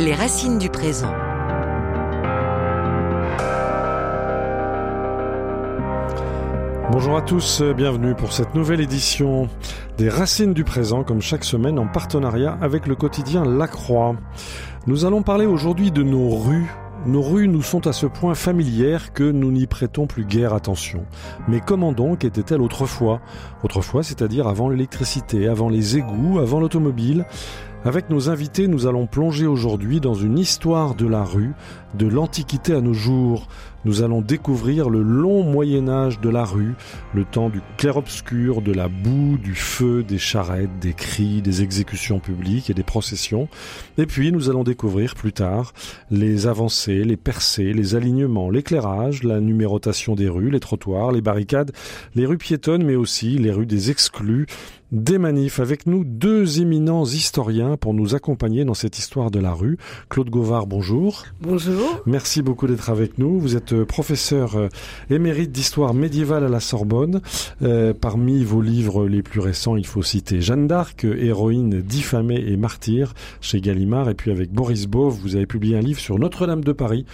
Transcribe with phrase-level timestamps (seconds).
[0.00, 1.14] Les racines du présent.
[6.90, 9.48] Bonjour à tous, bienvenue pour cette nouvelle édition
[9.96, 14.16] des Racines du présent, comme chaque semaine en partenariat avec le quotidien La Croix.
[14.88, 16.68] Nous allons parler aujourd'hui de nos rues.
[17.06, 21.06] Nos rues nous sont à ce point familières que nous n'y prêtons plus guère attention.
[21.46, 23.20] Mais comment donc étaient-elles autrefois?
[23.62, 27.24] Autrefois, c'est-à-dire avant l'électricité, avant les égouts, avant l'automobile
[27.84, 31.52] avec nos invités, nous allons plonger aujourd'hui dans une histoire de la rue,
[31.94, 33.48] de l'Antiquité à nos jours.
[33.86, 36.74] Nous allons découvrir le long Moyen Âge de la rue,
[37.14, 42.20] le temps du clair-obscur, de la boue, du feu, des charrettes, des cris, des exécutions
[42.20, 43.48] publiques et des processions.
[43.96, 45.72] Et puis nous allons découvrir plus tard
[46.10, 51.72] les avancées, les percées, les alignements, l'éclairage, la numérotation des rues, les trottoirs, les barricades,
[52.14, 54.46] les rues piétonnes, mais aussi les rues des exclus,
[54.92, 55.60] des manifs.
[55.60, 59.78] Avec nous, deux éminents historiens pour nous accompagner dans cette histoire de la rue.
[60.08, 61.24] Claude Gauvard, bonjour.
[61.40, 62.00] Bonjour.
[62.06, 63.38] Merci beaucoup d'être avec nous.
[63.38, 64.68] Vous êtes euh, professeur euh,
[65.10, 67.20] émérite d'histoire médiévale à la Sorbonne.
[67.62, 72.56] Euh, parmi vos livres les plus récents, il faut citer Jeanne d'Arc, héroïne diffamée et
[72.56, 74.10] martyre chez Gallimard.
[74.10, 77.04] Et puis avec Boris Bove, vous avez publié un livre sur Notre-Dame de Paris,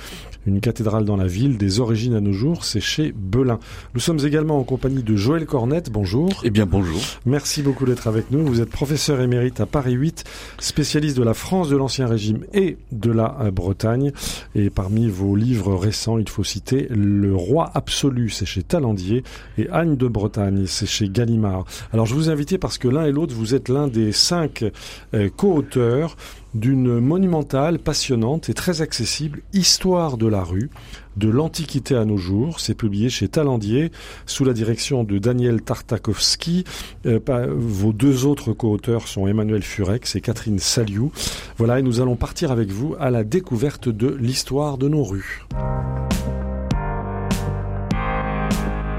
[0.46, 2.64] une cathédrale dans la ville, des origines à nos jours.
[2.64, 3.58] C'est chez Belin.
[3.94, 5.90] Nous sommes également en compagnie de Joël Cornette.
[5.90, 6.30] Bonjour.
[6.44, 7.00] Eh bien, bonjour.
[7.26, 8.46] Merci beaucoup d'être avec nous.
[8.46, 10.22] Vous êtes professeur émérite à Paris 8,
[10.60, 14.12] spécialiste de la France de l'Ancien Régime et de la euh, Bretagne.
[14.54, 19.24] Et parmi vos livres récents, il faut citer Le Roi Absolu, c'est chez Talandier,
[19.58, 21.64] et Anne de Bretagne, c'est chez Gallimard.
[21.92, 24.64] Alors je vous invite parce que l'un et l'autre, vous êtes l'un des cinq
[25.14, 26.16] euh, co-auteurs
[26.56, 30.70] d'une monumentale, passionnante et très accessible histoire de la rue,
[31.16, 32.60] de l'Antiquité à nos jours.
[32.60, 33.92] C'est publié chez Talandier
[34.24, 36.64] sous la direction de Daniel Tartakovsky.
[37.06, 37.20] Euh,
[37.54, 41.12] vos deux autres co-auteurs sont Emmanuel Furex et Catherine Saliou.
[41.58, 45.44] Voilà, et nous allons partir avec vous à la découverte de l'histoire de nos rues.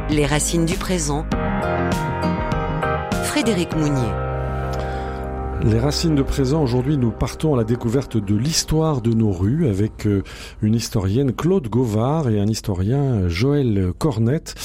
[0.10, 1.26] Les racines du présent.
[3.24, 4.27] Frédéric Mounier.
[5.64, 9.68] Les racines de présent, aujourd'hui nous partons à la découverte de l'histoire de nos rues
[9.68, 10.24] avec euh,
[10.62, 14.56] une historienne Claude Gauvard et un historien Joël Cornette.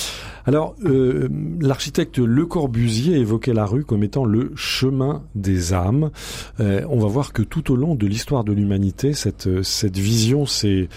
[0.44, 1.28] Alors, euh,
[1.60, 6.10] l'architecte Le Corbusier évoquait la rue comme étant le chemin des âmes.
[6.58, 10.44] Euh, on va voir que tout au long de l'histoire de l'humanité, cette, cette vision
[10.47, 10.88] s'est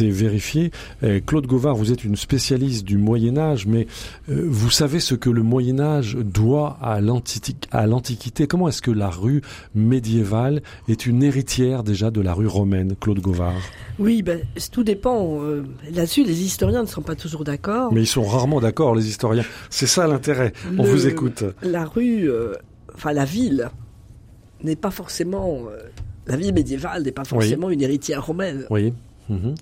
[0.00, 0.70] vérifiée.
[1.02, 3.86] Euh, Claude Gauvard, vous êtes une spécialiste du Moyen Âge, mais
[4.30, 8.46] euh, vous savez ce que le Moyen Âge doit à l'Antiquité.
[8.46, 9.42] Comment est-ce que la rue
[9.74, 13.60] médiévale est une héritière déjà de la rue romaine, Claude Gauvard?
[13.98, 14.40] Oui, ben,
[14.72, 15.38] tout dépend.
[15.92, 17.92] Là-dessus, les historiens ne sont pas toujours d'accord.
[17.92, 19.44] Mais ils sont rarement d'accord les historiens.
[19.70, 20.52] C'est ça l'intérêt.
[20.78, 21.44] On vous écoute.
[21.62, 22.54] La rue, euh,
[22.94, 23.70] enfin la ville,
[24.62, 25.64] n'est pas forcément.
[25.70, 25.78] Euh,
[26.26, 28.66] la ville médiévale n'est pas forcément une héritière romaine.
[28.70, 28.92] Oui.
[29.28, 29.54] Mhm.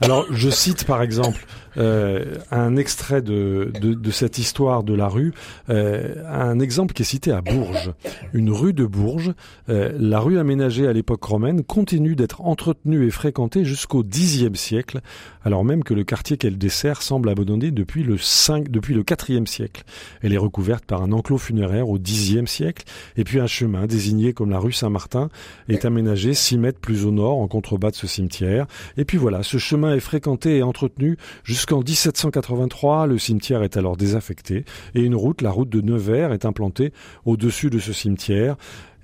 [0.00, 1.46] Alors, je cite par exemple
[1.78, 5.32] euh, un extrait de, de, de, cette histoire de la rue,
[5.68, 7.92] euh, un exemple qui est cité à Bourges.
[8.32, 9.32] Une rue de Bourges,
[9.68, 15.00] euh, la rue aménagée à l'époque romaine, continue d'être entretenue et fréquentée jusqu'au Xe siècle,
[15.44, 19.46] alors même que le quartier qu'elle dessert semble abandonné depuis le 5, depuis le 4e
[19.46, 19.84] siècle.
[20.22, 22.84] Elle est recouverte par un enclos funéraire au Xe siècle,
[23.16, 25.28] et puis un chemin désigné comme la rue Saint-Martin
[25.68, 28.66] est aménagé 6 mètres plus au nord en contrebas de ce cimetière.
[28.96, 33.76] Et puis voilà, ce chemin est fréquenté et entretenu jusqu'à Jusqu'en 1783, le cimetière est
[33.76, 36.92] alors désaffecté et une route, la route de Nevers, est implantée
[37.24, 38.54] au-dessus de ce cimetière.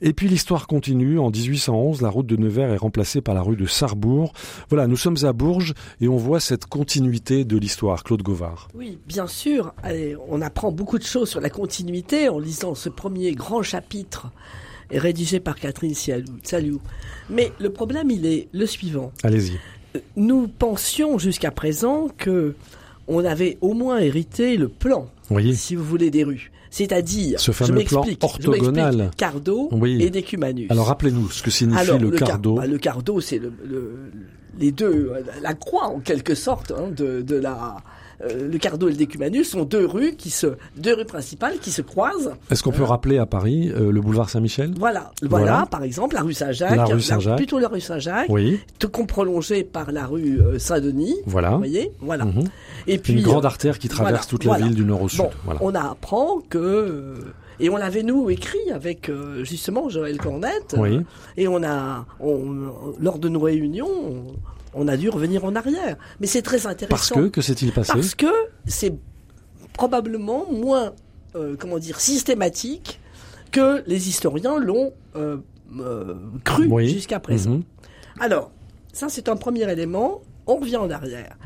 [0.00, 1.18] Et puis l'histoire continue.
[1.18, 4.32] En 1811, la route de Nevers est remplacée par la rue de Sarrebourg.
[4.68, 8.04] Voilà, nous sommes à Bourges et on voit cette continuité de l'histoire.
[8.04, 8.68] Claude Gauvard.
[8.76, 9.74] Oui, bien sûr.
[10.28, 14.30] on apprend beaucoup de choses sur la continuité en lisant ce premier grand chapitre
[14.92, 16.80] rédigé par Catherine Saliou.
[17.28, 19.10] Mais le problème, il est le suivant.
[19.24, 19.58] Allez-y
[20.16, 22.54] nous pensions jusqu'à présent que
[23.08, 25.08] on avait au moins hérité le plan,
[25.54, 26.50] si vous voulez, des rues.
[26.70, 30.70] C'est-à-dire, ce fameux plan orthogonal, cardo et décumanus.
[30.70, 32.54] Alors rappelez-nous ce que signifie le, cardo.
[32.54, 33.52] Bah, le cardo, c'est le,
[34.58, 35.12] les deux,
[35.42, 37.76] la croix en quelque sorte hein, de, de la
[38.24, 40.46] euh, le Cardo et le Décumanus sont deux rues qui se,
[40.76, 42.32] deux rues principales qui se croisent.
[42.50, 44.72] Est-ce qu'on peut rappeler à Paris euh, le boulevard Saint-Michel?
[44.78, 46.76] Voilà, voilà, par exemple, la rue Saint-Jacques.
[46.76, 47.36] La rue Saint-Jacques.
[47.36, 48.28] Plutôt la rue Saint-Jacques.
[48.28, 48.60] Oui.
[48.78, 51.16] Tout prolongé par la rue euh, Saint-Denis.
[51.26, 51.50] Voilà.
[51.50, 52.24] Vous voyez, voilà.
[52.24, 52.44] Mhm.
[52.86, 55.24] Et puis une grande artère qui traverse toute la ville du nord au sud.
[55.44, 55.60] voilà.
[55.62, 57.14] On apprend que
[57.60, 59.10] et on l'avait nous écrit avec
[59.42, 60.74] justement Joël Cornette.
[60.78, 61.00] Oui.
[61.36, 64.34] Et on a, on, lors de nos réunions,
[64.74, 65.96] on a dû revenir en arrière.
[66.20, 66.88] Mais c'est très intéressant.
[66.88, 68.26] Parce que, que s'est-il passé Parce que
[68.66, 68.94] c'est
[69.72, 70.92] probablement moins,
[71.36, 73.00] euh, comment dire, systématique
[73.50, 75.36] que les historiens l'ont euh,
[75.78, 76.14] euh,
[76.44, 76.88] cru Oui.
[76.88, 77.50] jusqu'à présent.
[77.50, 77.62] Mhm.
[78.20, 78.50] Alors,
[78.92, 80.22] ça c'est un premier élément.
[80.46, 81.36] On revient en arrière.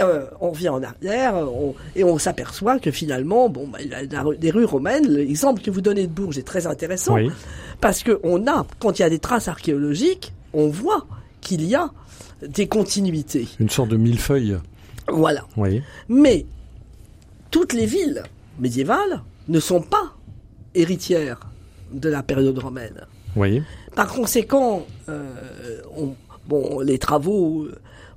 [0.00, 3.94] Euh, on revient en arrière on- et on s'aperçoit que finalement, bon, bah, il y
[3.94, 5.06] a la rue- des rues romaines.
[5.06, 7.30] L'exemple que vous donnez de Bourges est très intéressant Oui.
[7.80, 11.06] parce que on a, quand il y a des traces archéologiques, on voit
[11.42, 11.90] qu'il y a
[12.46, 13.48] des continuités.
[13.60, 14.56] Une sorte de millefeuille.
[15.08, 15.44] Voilà.
[15.56, 15.82] Oui.
[16.08, 16.46] Mais
[17.50, 18.22] toutes les villes
[18.58, 20.14] médiévales ne sont pas
[20.74, 21.40] héritières
[21.92, 23.06] de la période romaine.
[23.36, 23.62] Oui.
[23.94, 26.14] Par conséquent, euh, on-
[26.46, 27.66] bon, les travaux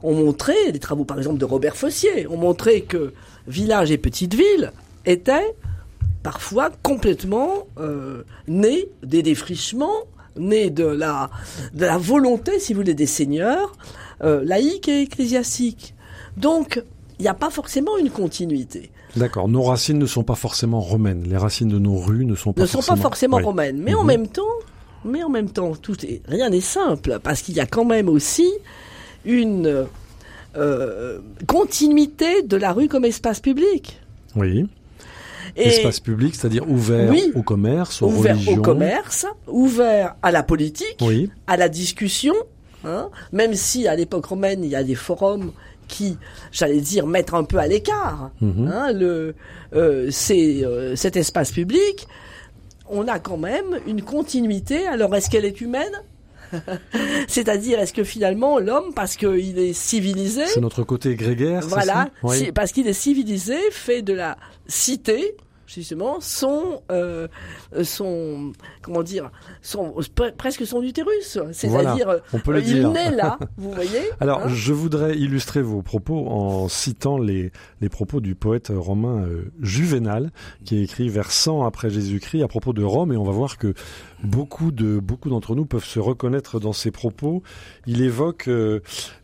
[0.03, 3.13] ont montré, les travaux par exemple de Robert Fossier, ont montré que
[3.47, 4.71] villages et petites villes
[5.05, 5.55] étaient
[6.23, 10.03] parfois complètement euh, nés des défrichements,
[10.37, 11.29] nés de la,
[11.73, 13.73] de la volonté, si vous voulez, des seigneurs,
[14.23, 15.93] euh, laïques et ecclésiastiques.
[16.37, 16.81] Donc,
[17.19, 18.91] il n'y a pas forcément une continuité.
[19.15, 19.47] D'accord.
[19.47, 21.23] Nos racines ne sont pas forcément romaines.
[21.29, 23.43] Les racines de nos rues ne sont pas ne sont forcément, pas forcément Oui.
[23.43, 23.77] romaines.
[23.81, 24.07] Mais en Mhm.
[24.07, 24.43] même temps,
[25.05, 28.09] mais en même temps, tout est, rien n'est simple parce qu'il y a quand même
[28.09, 28.49] aussi
[29.23, 29.85] une
[30.57, 33.99] euh, continuité de la rue comme espace public.
[34.35, 34.67] Oui.
[35.57, 37.31] Et Espace public, c'est-à-dire ouvert Oui.
[37.35, 38.57] au commerce, aux ouvert religions.
[38.57, 41.29] au commerce, ouvert à la politique, Oui.
[41.47, 42.33] à la discussion.
[42.85, 43.09] Hein.
[43.31, 45.51] même si à l'époque romaine il y a des forums
[45.87, 46.17] qui,
[46.51, 48.67] j'allais dire, mettent un peu à l'écart Mhm.
[48.73, 49.35] hein, le,
[49.75, 52.07] euh, c'est, euh, cet espace public,
[52.89, 54.87] on a quand même une continuité.
[54.87, 55.93] Alors, est-ce qu'elle est humaine?
[57.27, 62.51] C'est-à-dire, est-ce que finalement, l'homme, parce qu'il est civilisé, C'est notre côté grégaire, voilà, Oui.
[62.51, 65.35] parce qu'il est civilisé, fait de la cité,
[65.67, 67.27] justement, son, euh,
[67.83, 68.51] son,
[68.81, 69.31] comment dire,
[69.61, 71.39] son, pre- presque son utérus.
[71.51, 72.91] C'est-à-dire, euh, on peut le il dire.
[72.91, 77.51] naît là, vous voyez Alors, hein je voudrais illustrer vos propos en citant les,
[77.81, 80.31] les propos du poète romain euh, Juvénal,
[80.63, 83.57] qui a écrit vers 100 après Jésus-Christ à propos de Rome, et on va voir
[83.57, 83.73] que
[84.23, 87.43] beaucoup de beaucoup d'entre nous peuvent se reconnaître dans ses propos.
[87.85, 88.79] Il évoque euh,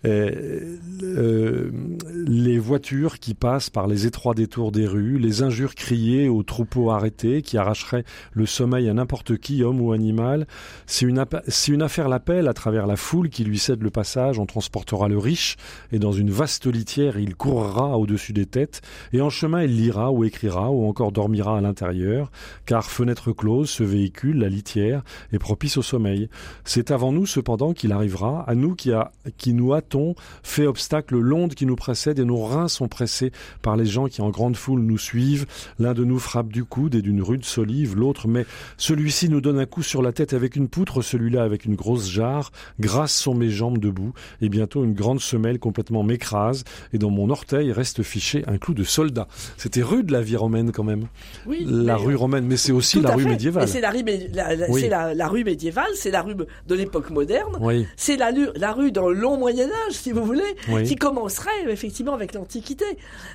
[0.06, 1.72] euh, euh,
[2.14, 6.92] les voitures qui passent par les étroits détours des rues, les injures criées aux troupeaux
[6.92, 8.04] arrêtés qui arracheraient
[8.34, 10.48] le sommeil à n'importe qui, homme ou animal.
[10.86, 14.40] Si une, si une affaire l'appelle à travers la foule qui lui cède le passage,
[14.40, 15.58] on transportera le riche,
[15.92, 18.82] et dans une vaste litière, il courra au-dessus des têtes,
[19.14, 22.32] et en chemin, il lira ou écrira, ou encore dormira à l'intérieur,
[22.66, 26.30] car fenêtre close, ce véhicule, la litière, est propice au sommeil.
[26.66, 31.18] C'est avant nous, cependant, qu'il arrivera, à nous qui, a, qui nous hâtons, fait obstacle
[31.18, 33.32] l'onde qui nous précède, et nos reins sont pressés
[33.62, 35.46] par les gens qui en grande foule nous suivent.
[35.80, 38.46] L'un de nous frappe du coude et d'une rude solive, l'autre met
[38.78, 42.10] celui-ci nous donne un coup sur la tête avec une poutre, celui-là avec une grosse
[42.10, 42.52] jarre.
[42.80, 46.64] Grâce sont mes jambes debout, et bientôt une grande semelle complètement m'écrase,
[46.94, 49.28] et dans mon orteil reste fiché un clou de soldat.
[49.58, 51.08] C'était rude la vie romaine quand même.
[51.46, 53.68] oui, La mais- rue romaine, mais c'est aussi la rue médiévale.
[53.76, 54.82] Et la rue, mé- la, la- Oui.
[54.82, 57.58] c'est la, la rue médiévale, c'est la rue de l'époque moderne.
[57.60, 58.32] Oui, C'est la,
[58.74, 60.84] rue dans le long Moyen Âge, si vous voulez, Oui.
[60.84, 62.86] qui commencerait effectivement avec l'Antiquité.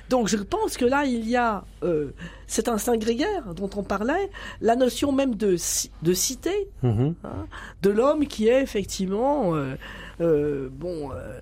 [0.09, 2.11] Donc je pense que là, il y a euh,
[2.47, 4.29] cet instinct grégaire dont on parlait,
[4.61, 7.15] la notion même de, ci- de cité, Mhm.
[7.23, 7.45] hein,
[7.81, 9.75] de l'homme qui est effectivement euh,
[10.21, 11.39] euh, bon euh,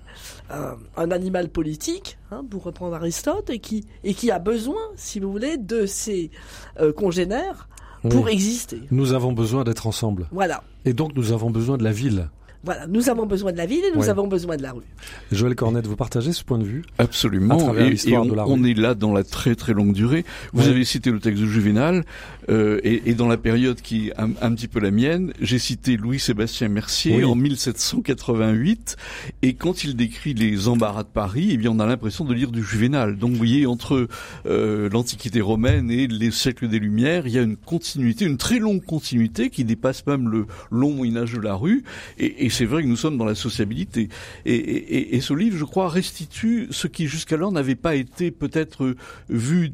[0.50, 5.20] un, un animal politique, hein, pour reprendre Aristote, et qui, et qui a besoin, si
[5.20, 6.30] vous voulez, de ses
[6.80, 7.68] euh, congénères
[8.08, 8.80] pour exister.
[8.90, 10.28] Nous avons besoin d'être ensemble.
[10.32, 10.62] Voilà.
[10.84, 12.28] Et donc nous avons besoin de la ville.
[12.66, 14.08] Voilà, nous avons besoin de la ville et nous Ouais.
[14.10, 14.82] avons besoin de la rue.
[15.32, 17.54] Joël Cornette, vous partagez ce point de vue Absolument.
[17.54, 18.70] À travers et on, de la on rue.
[18.70, 20.24] est là dans la très très longue durée.
[20.52, 20.68] Vous Ouais.
[20.70, 22.04] avez cité le texte de Juvénal,
[22.50, 25.58] euh, et, et dans la période qui est un, un petit peu la mienne, j'ai
[25.58, 27.24] cité Louis-Sébastien Mercier Oui.
[27.24, 28.96] en 1788,
[29.42, 32.50] et quand il décrit les embarras de Paris, eh bien on a l'impression de lire
[32.50, 33.16] du Juvénal.
[33.16, 34.08] Donc vous voyez, entre
[34.46, 38.58] euh, l'Antiquité romaine et les siècles des Lumières, il y a une continuité, une très
[38.58, 41.84] longue continuité qui dépasse même le long Moyen-Âge de la rue,
[42.18, 44.08] et, et c'est vrai que nous sommes dans la sociabilité.
[44.46, 48.96] Et, et- ce livre, je crois, restitue ce qui jusqu'alors n'avait pas été peut-être euh,
[49.28, 49.72] vu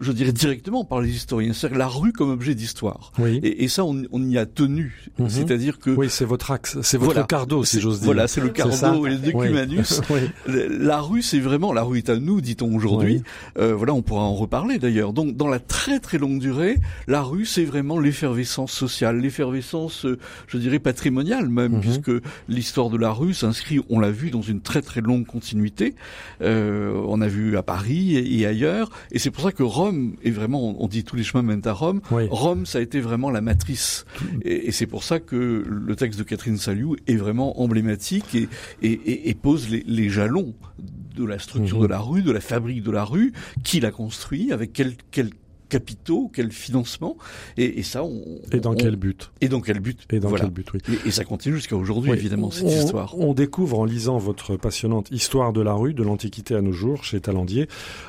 [0.00, 3.12] je dirais directement par les historiens, c'est-à-dire la rue comme objet d'histoire.
[3.18, 3.40] Oui.
[3.42, 5.08] Et, et ça, on, on y a tenu.
[5.18, 5.28] Mhm.
[5.28, 7.26] C'est-à-dire que Oui, c'est votre axe, c'est votre Voilà.
[7.26, 8.06] cardo, si j'ose dire.
[8.06, 10.00] Voilà, c'est le cardo et le decumanus.
[10.10, 10.20] Oui.
[10.78, 13.22] La rue, c'est vraiment la rue est à nous, dit-on aujourd'hui.
[13.58, 15.12] Euh, voilà, on pourra en reparler d'ailleurs.
[15.12, 20.18] Donc, dans la très très longue durée, la rue, c'est vraiment l'effervescence sociale, l'effervescence, euh,
[20.48, 21.80] je dirais patrimoniale même, Mhm.
[21.80, 22.10] puisque
[22.48, 25.94] l'histoire de la rue s'inscrit, on l'a vu, dans une très très longue continuité.
[26.42, 29.83] Euh, on a vu à Paris et, et ailleurs, et c'est pour ça que Rome
[30.22, 32.00] est vraiment, on, dit tous les chemins mènent à Rome.
[32.10, 32.26] Oui.
[32.30, 34.04] Rome, ça a été vraiment la matrice.
[34.42, 38.48] Et, et c'est pour ça que le texte de Catherine Saliou est vraiment emblématique et,
[38.82, 40.54] et, et- et pose les, les jalons
[41.16, 41.82] de la structure Mhm.
[41.82, 45.30] de la rue, de la fabrique de la rue, qui l'a construit, avec quel, quel
[45.78, 47.16] capitaux, quel financement,
[47.56, 49.30] et, et ça, on, Et dans on- quel but?
[49.40, 49.98] Et dans quel but?
[50.10, 50.44] Et dans Voilà.
[50.44, 50.80] quel but, oui.
[51.04, 52.16] Et, et ça continue jusqu'à aujourd'hui, Oui.
[52.16, 53.18] évidemment, cette on, histoire.
[53.18, 57.02] On découvre en lisant votre passionnante Histoire de la rue, de l'Antiquité à nos jours,
[57.04, 57.66] chez Talandier,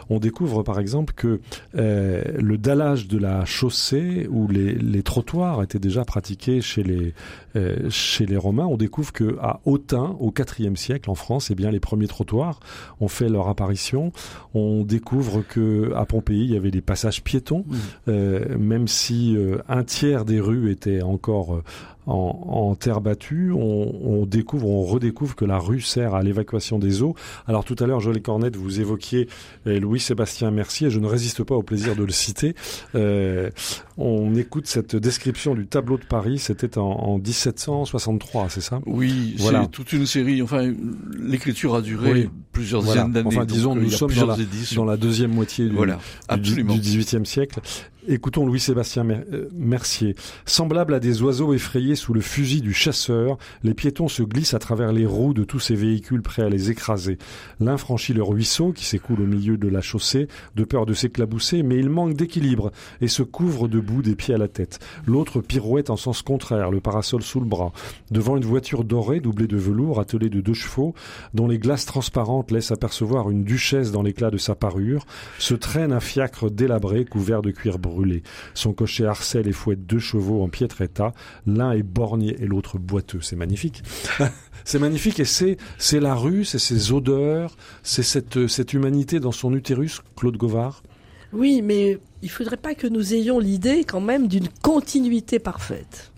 [0.10, 1.40] on découvre par exemple que
[1.76, 7.14] euh, le dallage de la chaussée ou les, les trottoirs étaient déjà pratiqués chez les,
[7.56, 8.66] euh, chez les Romains.
[8.68, 12.60] On découvre que à Autun, au IVe siècle en France, eh bien les premiers trottoirs
[13.00, 14.12] ont fait leur apparition.
[14.54, 17.78] On découvre que à Pompéi, il y avait des passages piétons, Mhm.
[18.10, 21.64] euh, même si euh, un tiers des rues étaient encore euh,
[22.08, 26.78] en, en terre battue, on, on découvre, on redécouvre que la rue sert à l'évacuation
[26.80, 27.16] des eaux.
[27.48, 29.28] Alors tout à l'heure, Jolie Cornette, vous évoquiez
[29.68, 32.54] euh, Louis-Sébastien Mercier, je ne résiste pas au plaisir de le citer.
[32.96, 33.50] Euh,
[33.98, 38.80] on écoute cette description du tableau de Paris, c'était en, en 1763, c'est ça?
[38.86, 39.64] Oui, Voilà.
[39.64, 40.42] c'est toute une série.
[40.42, 40.72] Enfin,
[41.20, 42.30] l'écriture a duré Oui.
[42.52, 43.04] plusieurs Voilà.
[43.06, 43.28] d'années.
[43.28, 44.84] Enfin, disons, nous sommes dans la- éditions.
[44.86, 46.74] Dans la deuxième moitié du, Voilà, du, absolument.
[46.74, 47.60] du XVIIIe siècle.
[48.08, 50.16] Écoutons Louis-Sébastien euh, Mercier.
[50.46, 54.60] Semblable à des oiseaux effrayés sous le fusil du chasseur, les piétons se glissent à
[54.60, 57.18] travers les roues de tous ces véhicules prêts à les écraser.
[57.60, 61.64] L'un franchit le ruisseau qui s'écoule au milieu de la chaussée, de peur de s'éclabousser,
[61.64, 62.72] mais il manque d'équilibre
[63.02, 64.80] et se couvre debout des pieds à la tête.
[65.08, 67.72] L'autre pirouette en sens contraire, le parasol sous le bras.
[68.12, 70.94] Devant une voiture dorée doublée de velours attelée de deux chevaux,
[71.34, 75.06] dont les glaces transparentes laissent apercevoir une duchesse dans l'éclat de sa parure,
[75.40, 78.24] se traîne un fiacre délabré couvert de cuir brûlé.
[78.54, 81.14] Son cocher harcèle et fouette deux chevaux en piètre état.
[81.48, 83.22] L'un est borgné et l'autre boiteux.
[83.22, 83.84] C'est magnifique.
[84.66, 89.32] c'est magnifique et c'est, c'est la rue, c'est ses odeurs, c'est cette, cette humanité dans
[89.32, 90.84] son utérus, Claude Govard.
[91.32, 96.12] Oui, mais il faudrait pas que nous ayons l'idée quand même d'une continuité parfaite.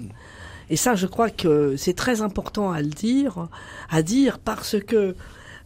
[0.69, 3.48] Et ça, je crois que c'est très important à le dire,
[3.89, 5.15] à dire parce que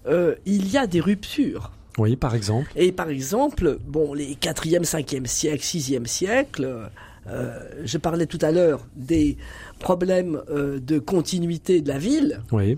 [0.08, 1.72] euh, il y a des ruptures.
[1.98, 2.72] Oui, par exemple.
[2.76, 6.90] Et par exemple, bon, les 4e, 5e siècle, 6e siècle,
[7.28, 9.38] euh, je parlais tout à l'heure des
[9.80, 12.42] problèmes euh, de continuité de la ville.
[12.52, 12.78] Oui,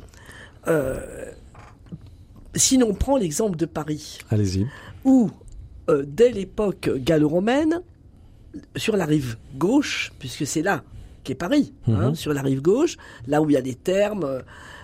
[0.67, 1.00] Euh,
[2.55, 4.65] si l'on prend l'exemple de Paris, allez-y.
[5.03, 5.29] où,
[6.05, 7.82] dès l'époque gallo-romaine,
[8.77, 10.84] sur la rive gauche, puisque c'est là
[11.24, 12.15] qu'est Paris, hein, Mhm.
[12.15, 14.41] sur la rive gauche, là où il y a les thermes,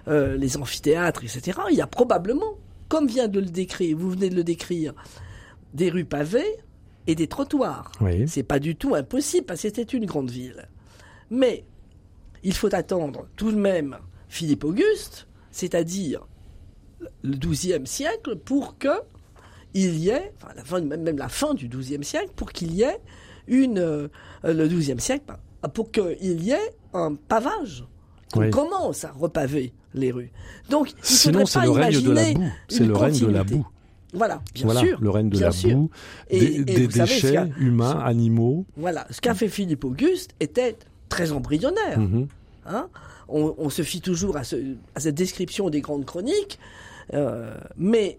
[0.08, 2.56] les amphithéâtres, etc., il y a probablement,
[2.90, 4.94] comme vient de le décrire, vous venez de le décrire,
[5.74, 6.58] des rues pavées
[7.08, 7.92] et des trottoirs.
[8.02, 8.28] Oui.
[8.28, 10.68] C'est pas du tout impossible parce que c'était une grande ville.
[11.30, 11.64] Mais
[12.44, 16.28] il faut attendre tout de même Philippe Auguste, c'est-à-dire
[17.24, 18.90] le XIIe siècle, pour que
[19.76, 22.82] il y ait, enfin la fin, même, la fin du XIIe siècle, pour qu'il y
[22.82, 23.00] ait
[23.48, 24.08] une, euh,
[24.44, 25.36] le XIIe siècle,
[25.74, 27.86] pour qu'il y ait un pavage.
[28.34, 28.50] Qu'on Oui.
[28.52, 30.32] commence à repaver les rues.
[30.70, 32.44] Donc, il Sinon, c'est le règne de la boue.
[32.68, 33.68] C'est le règne de la boue.
[34.14, 34.98] Voilà, bien voilà, sûr.
[35.02, 35.76] le règne de la sûr.
[35.76, 35.90] boue,
[36.32, 38.66] Et- des, et des vous savez, ce déchets humains, animaux.
[38.76, 40.76] Voilà, ce qu'a fait Philippe Auguste était
[41.10, 42.00] très embryonnaire.
[42.00, 42.28] Mhm.
[42.66, 42.88] hein.
[43.28, 46.58] on, on se fie toujours à, ce- à cette description des grandes chroniques,
[47.14, 48.18] euh, mais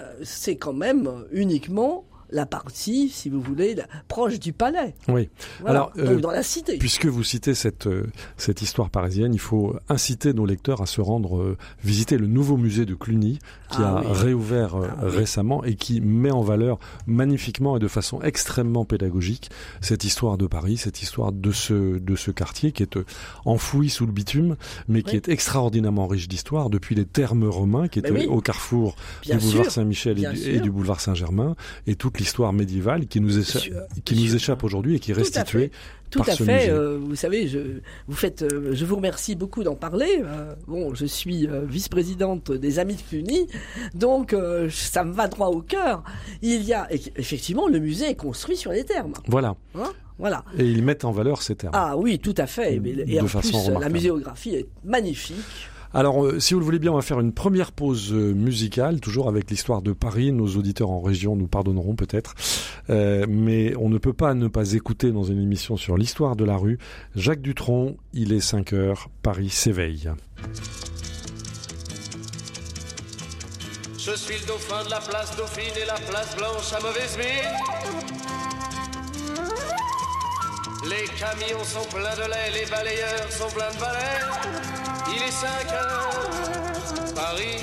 [0.00, 4.94] euh, c'est quand même uniquement la partie, si vous voulez, la- proche du palais.
[5.08, 5.28] Oui.
[5.60, 6.78] Voilà, Alors, euh, dans la cité.
[6.78, 8.06] Puisque vous citez cette, euh,
[8.36, 12.56] cette histoire parisienne, il faut inciter nos lecteurs à se rendre euh, visiter le nouveau
[12.56, 13.38] musée de Cluny
[13.70, 14.06] qui Ah a oui.
[14.12, 15.16] réouvert euh, Ah oui.
[15.16, 20.46] récemment et qui met en valeur magnifiquement et de façon extrêmement pédagogique cette histoire de
[20.46, 22.98] Paris, cette histoire de ce, de ce quartier qui est
[23.44, 24.56] enfoui sous le bitume,
[24.88, 28.96] mais qui est extraordinairement riche d'histoire depuis les thermes romains qui Mais étaient au carrefour
[29.22, 29.70] Bien du boulevard.
[29.70, 31.56] Saint-Michel et, du boulevard Saint-Germain
[31.86, 34.34] et toute l'histoire médiévale qui nous, écha- Sûr, qui nous sûr.
[34.36, 35.70] échappe aujourd'hui et qui est Tout à restituée fait.
[36.08, 36.70] Tout à fait.
[36.70, 37.58] euh, vous savez, je,
[38.06, 40.20] vous faites, euh, je vous remercie beaucoup d'en parler.
[40.22, 43.46] euh, bon, je suis vice-présidente des Amis de Cluny,
[43.94, 44.34] donc
[44.70, 46.04] ça me va droit au cœur.
[46.42, 49.14] Il y a eff- effectivement le musée est construit sur les termes.
[49.26, 49.56] Voilà.
[49.74, 50.44] hein, voilà.
[50.58, 51.72] Et ils mettent en valeur ces termes.
[51.74, 52.76] Ah oui, tout à fait.
[52.76, 55.36] Et De en façon plus, la muséographie est magnifique.
[55.94, 59.00] Alors, euh, si vous le voulez bien, on va faire une première pause euh, musicale,
[59.00, 60.32] toujours avec l'histoire de Paris.
[60.32, 62.34] Nos auditeurs en région nous pardonneront peut-être.
[62.90, 66.44] Euh, mais on ne peut pas ne pas écouter dans une émission sur l'histoire de
[66.44, 66.78] la rue.
[67.14, 70.10] Jacques Dutronc, il est 5 heures, Paris s'éveille.
[80.88, 84.20] Les camions sont pleins de lait, les balayeurs sont pleins de balais.
[85.08, 86.30] Il est 5 heures,
[87.14, 87.58] Paris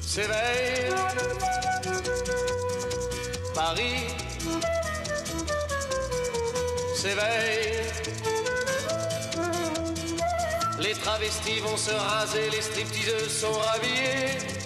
[0.00, 0.94] s'éveille.
[3.54, 4.06] Paris
[6.94, 7.82] s'éveille.
[10.78, 14.57] Les travestis vont se raser, les stripteaseuses sont rhabillées.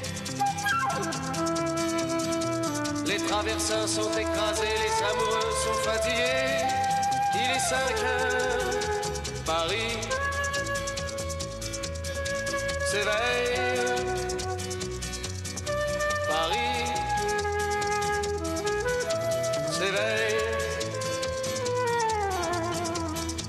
[3.12, 6.64] Les traversins sont écrasés, les amoureux sont fatigués.
[7.34, 7.76] Il est 5
[8.06, 8.70] heures,
[9.44, 9.98] Paris
[12.90, 13.58] s'éveille.
[16.26, 16.84] Paris
[19.72, 20.38] s'éveille.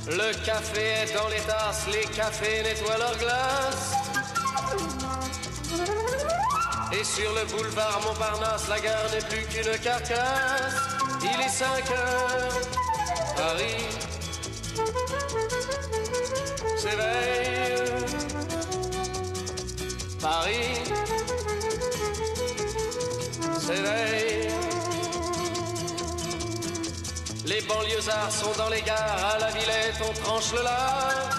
[0.10, 3.93] Le café est dans les tasses, les cafés nettoient leurs glaces.
[6.94, 10.76] Et sur le boulevard Montparnasse, la gare n'est plus qu'une carcasse.
[11.22, 12.62] Il est 5 heures,
[13.36, 13.86] Paris
[16.78, 17.54] s'éveille.
[20.22, 20.84] Paris
[23.60, 24.48] s'éveille.
[27.46, 31.33] Les banlieusards sont dans les gares, à la Villette on tranche le lard.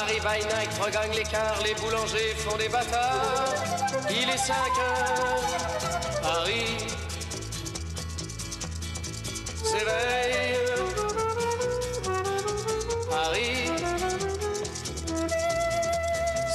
[0.00, 0.40] Paris by
[0.82, 3.54] regagne l'écart, les boulangers font des bâtards.
[4.08, 6.86] Il est 5 heures, Paris
[9.62, 10.56] s'éveille.
[13.10, 13.66] Paris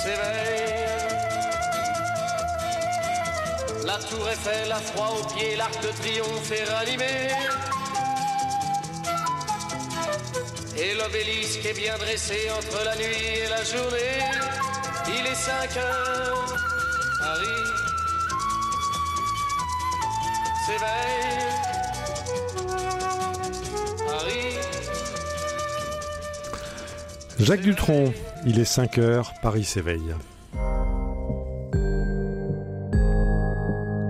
[0.01, 0.65] s'éveille.
[3.85, 7.64] La tour Eiffel a froid aux pieds, l'arc de triomphe est ranimé.
[10.85, 14.19] Et l'obélisque est bien dressé entre la nuit et la journée.
[15.07, 16.55] Il est 5 heures,
[17.19, 17.65] Paris
[20.67, 21.25] s'éveille.
[24.05, 24.57] Paris
[27.39, 28.13] Jacques Dutronc,
[28.45, 30.13] il est 5 heures, Paris s'éveille.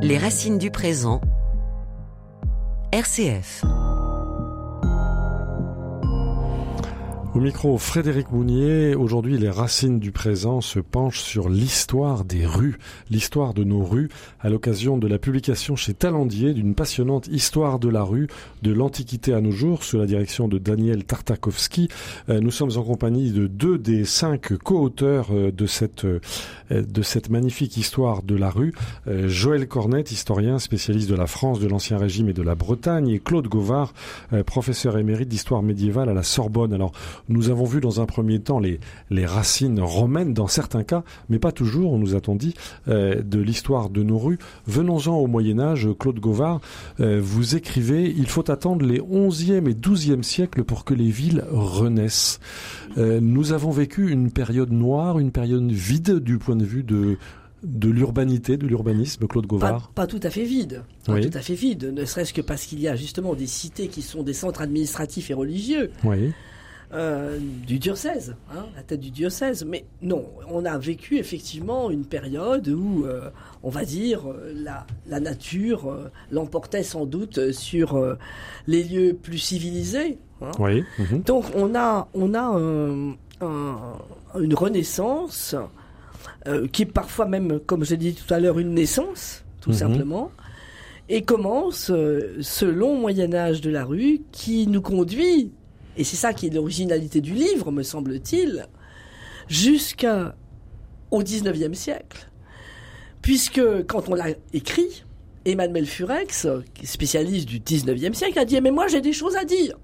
[0.02, 1.22] Les racines du présent.
[2.92, 3.64] RCF.
[7.36, 8.96] Au micro, Frédéric Mounier.
[8.96, 12.78] Aujourd'hui, les racines du présent se penchent sur l'histoire des rues,
[13.10, 14.08] l'histoire de nos rues,
[14.40, 18.30] à l'occasion de la publication chez Talandier d'une passionnante histoire de la rue,
[18.62, 21.90] de l'Antiquité à nos jours, sous la direction de Daniel Tartakovsky.
[22.30, 26.22] Euh, nous sommes en compagnie de deux des cinq co-auteurs euh, de cette, euh,
[26.72, 28.74] de cette magnifique histoire de la rue.
[29.08, 33.20] Joël Cornette, historien spécialiste de la France, de l'Ancien Régime et de la Bretagne, et
[33.20, 33.94] Claude Gauvard,
[34.46, 36.74] professeur émérite d'histoire médiévale à la Sorbonne.
[36.74, 36.94] Alors,
[37.30, 41.40] nous avons vu dans un premier temps les, les racines romaines dans certains cas, mais
[41.40, 42.54] pas toujours, on nous a-t-on dit,
[42.88, 44.40] euh, de l'histoire de nos rues.
[44.68, 46.62] Venons-en au Moyen Âge, Claude Gauvard,
[47.00, 51.44] euh, vous écrivez, il faut attendre les 11e et 12e siècles pour que les villes
[51.52, 52.40] renaissent.
[52.98, 57.18] Euh, nous avons vécu une période noire, une période vide du point de vue de,
[57.64, 60.84] de l'urbanité, de l'urbanisme, Claude Gauvard pas, pas, tout à fait vide.
[61.06, 61.30] Pas oui.
[61.30, 64.02] tout à fait vide, ne serait-ce que parce qu'il y a justement des cités qui
[64.02, 65.92] sont des centres administratifs et religieux.
[66.04, 66.32] Oui.
[66.94, 69.66] Euh, du diocèse, hein, la tête du diocèse.
[69.66, 73.30] Mais non, on a vécu effectivement une période où, euh,
[73.64, 74.22] on va dire,
[74.54, 78.16] la, la nature euh, l'emportait sans doute sur euh,
[78.68, 80.20] les lieux plus civilisés.
[80.42, 80.52] Hein.
[80.60, 80.84] Oui.
[81.00, 81.22] Mhm.
[81.24, 83.78] Donc on a, on a un, un,
[84.40, 85.56] une renaissance
[86.48, 89.76] euh, qui est parfois même, comme j'ai dit tout à l'heure, une naissance, tout Mhm.
[89.76, 90.32] simplement.
[91.10, 95.52] Et commence euh, ce long Moyen Âge de la rue qui nous conduit
[95.98, 98.68] et c'est ça qui est l'originalité du livre, me semble-t-il,
[99.48, 100.32] jusqu'au
[101.14, 102.30] XIXe siècle.
[103.22, 105.04] Puisque quand on l'a écrit,
[105.46, 106.48] Emmanuel Furex,
[106.84, 109.78] spécialiste du XIXe siècle, a dit Mais moi j'ai des choses à dire.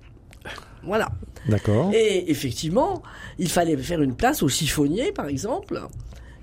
[0.84, 1.10] Voilà.
[1.48, 1.92] D'accord.
[1.94, 3.02] Et effectivement,
[3.40, 5.82] il fallait faire une place aux chiffonniers, par exemple,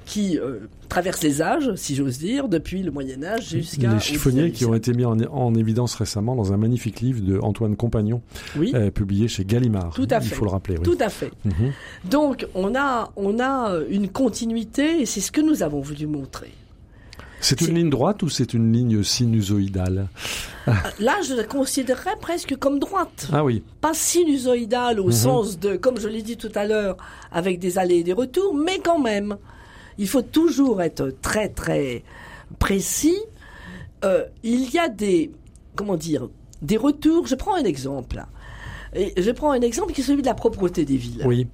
[0.06, 3.92] qui euh, traversent les âges, si j'ose dire, depuis le Moyen Âge jusqu'à...
[3.94, 7.38] Les chiffonniers qui ont été mis en, en, évidence récemment dans un magnifique livre de
[7.40, 8.22] Antoine Compagnon,
[8.56, 8.72] oui.
[8.74, 9.92] euh, publié chez Gallimard.
[9.94, 10.28] Tout à fait.
[10.28, 10.76] Il faut le rappeler.
[10.78, 10.82] Oui.
[10.84, 11.30] Tout à fait.
[11.44, 12.10] Mm -hmm.
[12.10, 16.52] Donc, on a, on a une continuité et c'est ce que nous avons voulu montrer.
[17.40, 20.08] C'est une ligne droite ou c'est une ligne sinusoïdale?
[20.98, 23.28] Là, je la considérerais presque comme droite.
[23.32, 23.62] Ah oui.
[23.80, 25.12] Pas sinusoïdale au Mhm.
[25.26, 26.96] sens de, comme je l'ai dit tout à l'heure,
[27.30, 29.36] avec des allées et des retours, mais quand même,
[29.98, 32.04] il faut toujours être très très
[32.58, 33.18] précis.
[34.04, 35.32] Euh, il y a des,
[35.74, 36.28] comment dire,
[36.62, 37.26] des retours.
[37.26, 38.24] Je prends un exemple.
[38.94, 41.24] Et je prends un exemple qui est celui de la propreté des villes.
[41.26, 41.46] Oui.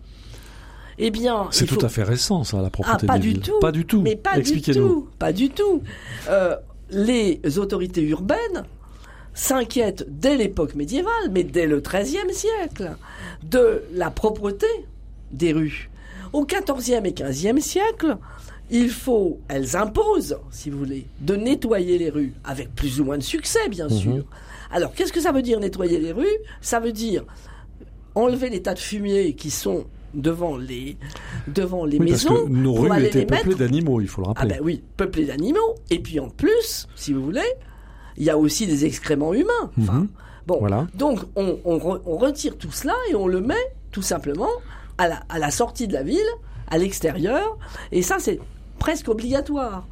[0.98, 1.84] Eh bien, c'est tout faut...
[1.84, 3.40] à fait récent, ça, la propreté ah, pas des du villes.
[3.40, 3.58] Tout.
[3.60, 4.02] Pas du tout.
[4.02, 5.08] Mais pas du tout.
[5.18, 5.82] Pas du tout.
[6.28, 6.54] Euh,
[6.90, 8.64] les autorités urbaines
[9.32, 12.92] s'inquiètent dès l'époque médiévale, mais dès le XIIIe siècle,
[13.42, 14.66] de la propreté
[15.32, 15.90] des rues.
[16.32, 18.16] Au XIVe et XVe siècle,
[18.70, 23.18] il faut, elles imposent, si vous voulez, de nettoyer les rues, avec plus ou moins
[23.18, 23.98] de succès, bien Mhm.
[23.98, 24.24] sûr.
[24.70, 26.26] Alors, qu'est-ce que ça veut dire nettoyer les rues?
[26.60, 27.24] Ça veut dire
[28.14, 30.96] enlever les tas de fumier qui sont devant les,
[31.48, 34.08] devant les Oui, parce maisons que nos pour rues aller étaient les peuplées d'animaux, il
[34.08, 34.54] faut le Ah rappeler.
[34.56, 35.74] ben oui, peuplé d'animaux.
[35.90, 37.42] Et puis en plus, si vous voulez,
[38.16, 39.70] il y a aussi des excréments humains.
[39.80, 40.08] Enfin, Mhm.
[40.46, 40.86] bon, Voilà.
[40.94, 43.54] donc on, on re- on retire tout cela et on le met
[43.90, 44.48] tout simplement
[44.98, 46.20] à la, à la sortie de la ville,
[46.68, 47.58] à l'extérieur.
[47.90, 48.38] Et ça, c'est
[48.84, 49.86] presque obligatoire.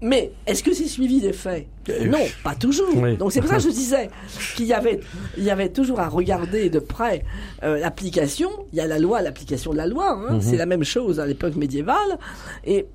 [0.00, 1.66] Mais est-ce que c'est suivi des faits?
[2.06, 2.94] Non, pas toujours.
[2.94, 3.16] Oui.
[3.16, 4.08] Donc c'est pour ça que je disais
[4.54, 5.00] qu'il y avait,
[5.36, 7.24] il y avait toujours à regarder de près
[7.64, 8.50] euh, l'application.
[8.72, 10.14] Il y a la loi, l'application de la loi.
[10.14, 10.26] Mhm.
[10.28, 10.38] hein.
[10.40, 12.20] C'est la même chose à l'époque médiévale.
[12.64, 12.86] Et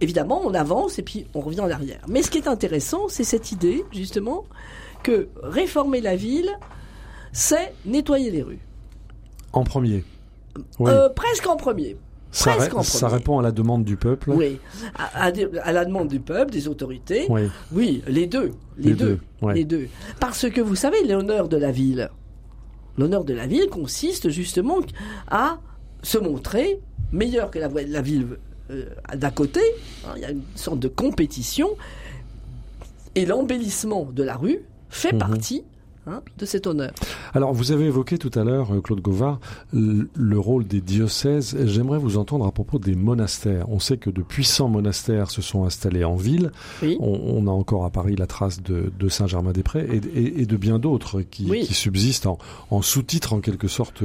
[0.00, 2.02] évidemment, on avance et puis on revient en arrière.
[2.06, 4.44] Mais ce qui est intéressant, c'est cette idée, justement,
[5.02, 6.56] que réformer la ville,
[7.32, 8.60] c'est nettoyer les rues.
[9.52, 10.04] En premier.
[10.78, 10.92] Oui.
[10.92, 11.96] Euh, presque en premier.
[12.30, 14.30] Ça, presque ré- en ça répond à la demande du peuple.
[14.30, 14.58] Oui.
[14.96, 17.26] À, à des- à la demande du peuple, des autorités.
[17.28, 17.42] Oui.
[17.72, 18.52] Oui, les deux.
[18.76, 19.06] Les, Les deux.
[19.06, 19.54] deux, ouais.
[19.54, 19.88] Les deux.
[20.20, 22.10] Parce que vous savez, l'honneur de la ville,
[22.96, 24.78] l'honneur de la ville consiste justement
[25.30, 25.58] à
[26.02, 26.80] se montrer
[27.12, 28.26] meilleur que la ville
[28.70, 28.84] euh,
[29.16, 29.60] d'à côté.
[30.06, 31.70] hein, Il y a une sorte de compétition.
[33.14, 34.60] Et l'embellissement de la rue
[34.90, 35.18] fait Mhm.
[35.18, 35.64] partie
[36.10, 36.92] hein, de cet honneur.
[37.34, 39.38] Alors, vous avez évoqué tout à l'heure, euh, Claude Gauvard,
[39.72, 41.56] le, le rôle des diocèses.
[41.66, 43.68] J'aimerais vous entendre à propos des monastères.
[43.70, 46.50] On sait que de puissants monastères se sont installés en ville.
[46.82, 46.96] Oui.
[47.00, 50.56] On, on a encore à Paris la trace de, de Saint-Germain-des-Prés et, et- et de
[50.56, 51.64] bien d'autres qui, Oui.
[51.64, 52.38] qui subsistent en,
[52.70, 54.02] en sous-titre en quelque sorte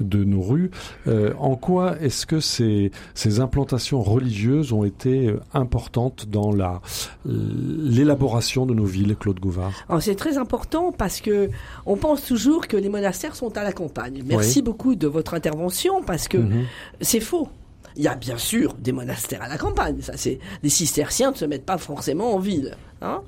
[0.00, 0.70] de nos rues.
[1.06, 6.80] Euh, en quoi est-ce que ces, ces implantations religieuses ont été euh, importantes dans la
[7.24, 11.37] l'élaboration de nos villes, Claude Gauvard Alors, c'est très important parce que
[11.86, 14.22] on pense toujours que les monastères sont à la campagne.
[14.26, 16.64] Merci beaucoup de votre intervention parce que Mhm.
[17.00, 17.48] c'est faux.
[17.96, 20.00] Il y a bien sûr des monastères à la campagne.
[20.02, 23.22] Ça, c'est les cisterciens ne se mettent pas forcément en ville, hein.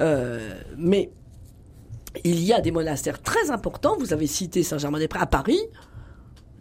[0.00, 1.10] Euh, mais
[2.24, 3.96] il y a des monastères très importants.
[4.00, 5.60] Vous avez cité Saint-Germain-des-Prés à Paris.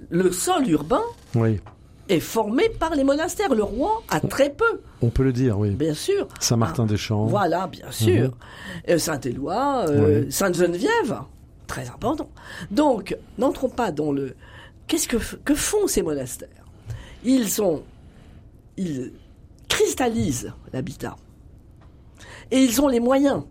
[0.09, 1.01] Le sol urbain
[1.35, 1.59] Oui,
[2.09, 3.53] est formé par les monastères.
[3.53, 5.71] Le roi a très peu, on peut le dire, oui.
[5.71, 6.27] bien sûr.
[6.39, 7.25] Saint-Martin-des-Champs.
[7.25, 8.31] Voilà, bien sûr.
[8.89, 11.21] Euh, Saint-Éloi, euh, Sainte-Geneviève,
[11.67, 12.29] très important.
[12.71, 14.35] Donc, n'entrons pas dans le...
[14.87, 16.47] Qu'est-ce que font ces monastères?
[17.23, 17.83] Ils sont...
[18.77, 19.11] Ils
[19.67, 21.15] cristallisent l'habitat.
[22.51, 23.43] Et ils ont les moyens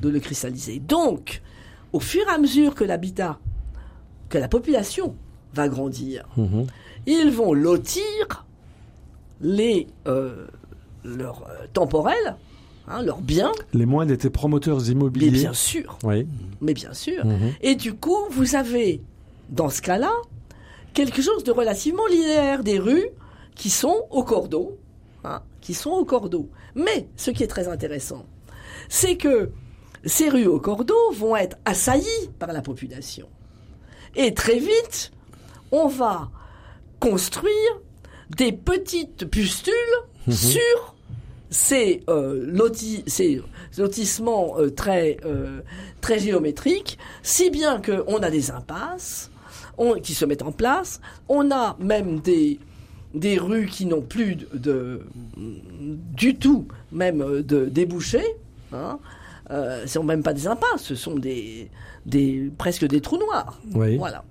[0.00, 0.80] de le cristalliser.
[0.80, 1.42] Donc,
[1.92, 3.38] au fur et à mesure que l'habitat,
[4.28, 5.14] que la population
[5.54, 6.66] va grandir, Mhm.
[7.06, 8.46] Ils vont lotir
[9.40, 10.46] les euh,
[11.04, 12.36] leurs euh, temporels,
[12.88, 15.30] hein, leurs biens, Les moines étaient promoteurs mais immobiliers.
[15.30, 16.26] bien sûr, Oui.
[16.60, 17.24] mais bien sûr.
[17.24, 17.52] Mhm.
[17.62, 19.00] Et du coup, vous avez,
[19.48, 20.12] dans ce cas-là,
[20.92, 23.08] quelque chose de relativement linéaire, des rues
[23.54, 24.76] qui sont au cordeau,
[25.24, 26.48] hein, qui sont au cordeau.
[26.74, 28.26] Mais ce qui est très intéressant,
[28.88, 29.50] c'est que
[30.04, 33.28] ces rues au cordeau vont être assaillies par la population.
[34.16, 35.12] Et très vite,
[35.72, 36.30] on va
[37.00, 37.80] construire
[38.36, 39.72] des petites pustules
[40.30, 40.94] sur
[41.48, 43.42] ces, euh, loti- ces
[43.76, 45.60] lotissements euh, très, euh,
[46.00, 49.30] très géométriques, si bien qu'on a des impasses
[49.78, 52.60] on- qui se mettent en place, on a même des,
[53.14, 55.00] des rues qui n'ont plus de, de-
[55.36, 58.36] du tout même de débouchés.
[58.72, 58.98] Hein.
[59.50, 61.68] Ce sont même pas des impasses, ce sont des,
[62.06, 63.58] des presque des trous noirs.
[63.74, 63.96] Oui.
[63.96, 64.22] Voilà.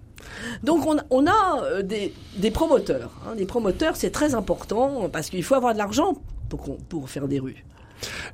[0.64, 3.12] Donc on, on a euh, des, des promoteurs.
[3.28, 3.36] hein.
[3.36, 6.16] Des promoteurs, c'est très important parce qu'il faut avoir de l'argent
[6.50, 7.64] pour, faire des rues.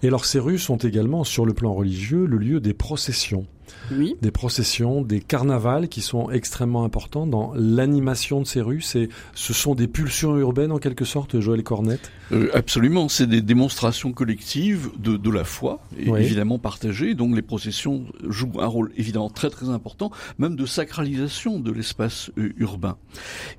[0.03, 3.45] Et alors ces rues sont également, sur le plan religieux, le lieu des processions.
[3.91, 4.15] Oui.
[4.21, 8.81] Des processions, des carnavals qui sont extrêmement importants dans l'animation de ces rues.
[8.81, 12.11] C'est, ce sont des pulsions urbaines en quelque sorte, Joël Cornette?
[12.31, 16.21] Euh, absolument, c'est des démonstrations collectives de, de la foi, et Oui.
[16.21, 17.13] évidemment partagées.
[17.13, 22.31] Donc les processions jouent un rôle évidemment très très important, même de sacralisation de l'espace
[22.37, 22.97] euh, urbain.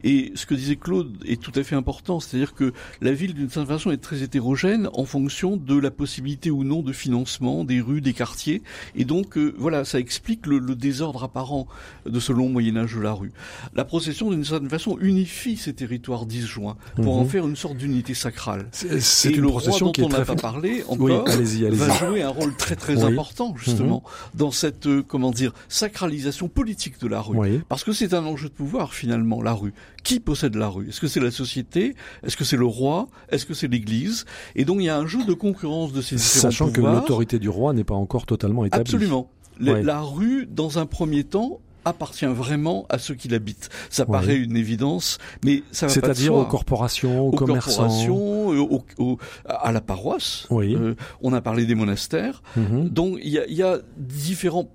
[0.04, 3.48] Et ce que disait Claude est tout à fait important, c'est-à-dire que la ville d'une
[3.50, 7.80] certaine façon est très hétérogène en fonction de la possibilité ou non de financement des
[7.80, 8.62] rues, des quartiers.
[8.94, 11.66] Et donc euh, voilà, ça explique le, le désordre apparent
[12.04, 13.32] de ce long Moyen Âge de la rue.
[13.74, 17.28] La procession d'une certaine façon unifie ces territoires disjoints pour en Mhm.
[17.28, 18.55] faire une sorte d'unité sacrale.
[18.72, 21.28] C'est, une le procession roi qui dont est on n'a très pas parlé Oui, encore
[21.28, 21.78] allez-y, allez-y.
[21.78, 23.02] va jouer un rôle très très Oui.
[23.04, 23.12] Mhm.
[23.12, 24.02] important justement
[24.34, 27.36] dans cette euh, comment dire sacralisation politique de la rue.
[27.36, 27.60] Oui.
[27.68, 29.72] Parce que c'est un enjeu de pouvoir finalement la rue.
[30.02, 30.88] Qui possède la rue?
[30.88, 31.94] Est-ce que c'est la société?
[32.24, 33.08] Est-ce que c'est le roi?
[33.30, 34.24] Est-ce que c'est l'Église?
[34.54, 37.38] Et donc il y a un jeu de concurrence de ces différents Sachant que l'autorité
[37.38, 38.82] du roi n'est pas encore totalement établie.
[38.82, 39.30] Absolument.
[39.58, 39.82] La, Ouais.
[39.82, 43.70] la rue, dans un premier temps, appartient vraiment à ceux qui l'habitent.
[43.90, 47.82] Ça paraît une évidence, mais ça va C'est-à-dire aux corporations, aux, aux commerçants.
[47.84, 48.52] corporations,
[49.00, 49.16] euh,
[49.48, 50.46] à la paroisse.
[50.50, 50.74] Oui.
[50.74, 52.42] Euh, on a parlé des monastères.
[52.56, 52.88] Mhm.
[52.88, 54.68] Donc il y a, il y a différents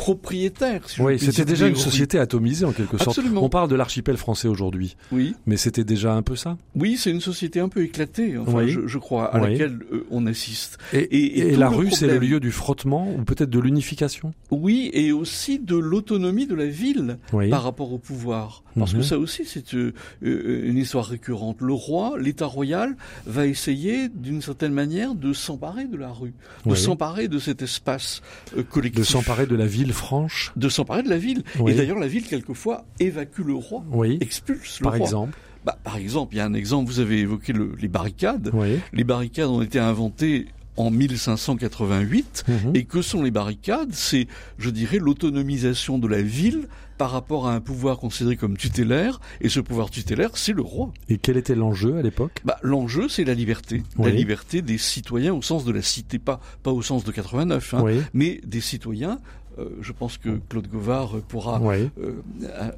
[0.00, 0.88] propriétaire.
[0.88, 3.10] si Oui, c'était déjà une société atomisée en quelque sorte.
[3.18, 3.44] Absolument.
[3.44, 6.56] On parle de l'archipel français aujourd'hui, Oui, mais c'était déjà un peu ça?
[6.74, 8.70] oui, c'est une société un peu éclatée, enfin, Oui.
[8.70, 9.52] je, je crois, à Oui.
[9.52, 10.78] laquelle euh, on assiste.
[10.94, 13.58] Et, Et- et et tout la rue, c'est le lieu du frottement ou peut-être de
[13.60, 14.32] l'unification?
[14.50, 17.50] Oui, et aussi de l'autonomie de la ville Oui.
[17.50, 18.62] par rapport au pouvoir.
[18.80, 18.98] Parce Mhm.
[19.00, 19.92] que ça aussi, c'est euh,
[20.24, 21.58] euh, une histoire récurrente.
[21.60, 26.34] Le roi, l'État royal, va essayer, d'une certaine manière, de s'emparer de la rue,
[26.66, 26.76] de Oui.
[26.78, 28.20] s'emparer de cet espace
[28.56, 29.00] euh, collectif.
[29.00, 30.52] De s'emparer de la ville franche.
[30.56, 31.42] de s'emparer de la ville.
[31.60, 31.72] Oui.
[31.72, 34.18] Et d'ailleurs, la ville, quelquefois, évacue le roi, Oui.
[34.20, 35.00] expulse le Par roi.
[35.06, 35.38] exemple.
[35.64, 38.50] Bah, par exemple, il y a un exemple, vous avez évoqué le- les barricades.
[38.54, 38.78] Oui.
[38.94, 40.46] Les barricades ont été inventées
[40.80, 42.44] en 1588.
[42.48, 42.70] Mhm.
[42.74, 44.26] Et que sont les barricades C'est,
[44.58, 49.20] je dirais, l'autonomisation de la ville par rapport à un pouvoir considéré comme tutélaire.
[49.40, 50.92] Et ce pouvoir tutélaire, c'est le roi.
[51.08, 52.40] Et quel était l'enjeu à l'époque?
[52.44, 53.82] Bah, l'enjeu, c'est la liberté.
[53.98, 57.74] La liberté des citoyens au sens de la cité, pas, pas au sens de 89,
[57.74, 57.94] hein, Oui.
[58.12, 59.18] mais des citoyens.
[59.58, 61.90] Euh, je pense que Claude Govard pourra Oui.
[62.00, 62.12] euh,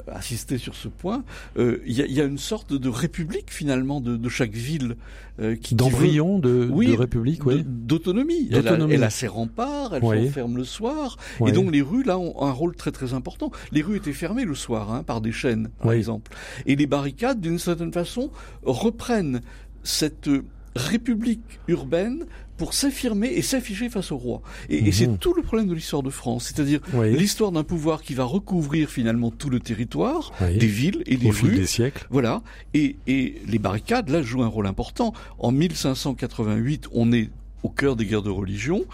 [0.06, 1.22] assister sur ce point.
[1.58, 4.96] Euh, Il y, y a une sorte de république finalement de, de chaque ville
[5.38, 7.62] euh, qui D'embryon de, Oui, de république, oui.
[7.66, 8.48] d'autonomie.
[8.50, 10.26] Elle, elle a ses remparts, elle Oui.
[10.26, 13.50] s'enferme le soir, et donc les rues là ont un rôle très très important.
[13.70, 16.32] Les rues étaient fermées le soir hein, par des chaînes, par exemple,
[16.66, 18.30] et les barricades d'une certaine façon
[18.64, 19.40] reprennent
[19.82, 20.42] cette euh,
[20.76, 22.24] république urbaine
[22.56, 24.42] pour s'affirmer et s'afficher face au roi.
[24.68, 24.92] Et, et Mhm.
[24.92, 27.16] c'est tout le problème de l'histoire de France, c'est-à-dire Oui.
[27.16, 30.58] l'histoire d'un pouvoir qui va recouvrir finalement tout le territoire, Oui.
[30.58, 32.06] des villes et des Au fil des siècles.
[32.10, 32.42] Voilà.
[32.74, 35.12] Et, et les barricades, là, jouent un rôle important.
[35.38, 37.30] En 1588, on est
[37.62, 38.84] au cœur des guerres de religion,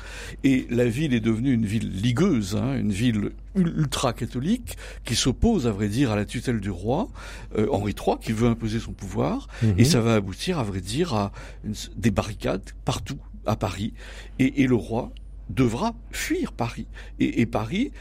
[0.44, 5.70] et la ville est devenue une ville ligueuse, hein, une ville ultra-catholique, qui s'oppose, à
[5.72, 7.09] vrai dire, à la tutelle du roi,
[7.57, 9.74] euh, Henri III, qui veut imposer son pouvoir, Mhm.
[9.78, 11.33] et ça va aboutir, à vrai dire, à
[11.64, 13.94] une- des barricades partout à Paris,
[14.38, 15.11] et, et le roi
[15.48, 16.87] devra fuir Paris.
[17.20, 17.92] Et, et Paris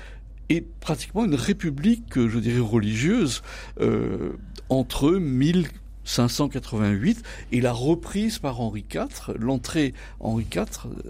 [0.49, 3.41] est pratiquement une république, je dirais, religieuse,
[3.79, 4.33] euh,
[4.69, 5.15] entre
[6.07, 10.65] 1588 et la reprise par Henri IV, l'entrée Henri IV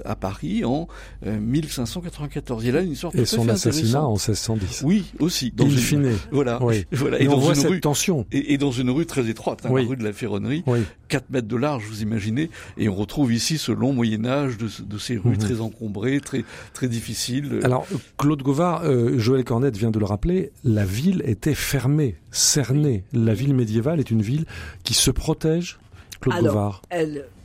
[0.05, 0.87] à Paris en
[1.25, 2.63] euh, 1594.
[2.65, 4.61] Il a là une tout Et son assassinat en intéressante.
[4.61, 4.81] 1610.
[4.85, 5.51] Oui, aussi.
[5.55, 6.11] Dans In une- fine.
[6.31, 6.61] Voilà.
[6.63, 6.85] Oui.
[6.91, 7.19] voilà.
[7.21, 8.25] Et, Et, on dans voit une cette rue, tension.
[8.31, 9.83] et, et dans une rue très étroite, hein, Oui.
[9.83, 10.79] la rue de la Ferronnerie, Oui.
[11.09, 14.97] 4 mètres de large, vous imaginez, et on retrouve ici ce long Moyen Âge de
[14.97, 15.37] ces rues Mhm.
[15.37, 17.59] très encombrées, très très difficiles.
[17.63, 23.03] Alors, Claude Gauvard, euh, Joël Cornette vient de le rappeler, la ville était fermée, cernée.
[23.13, 24.45] La ville médiévale est une ville
[24.83, 25.79] qui se protège.
[26.19, 26.81] Claude Alors,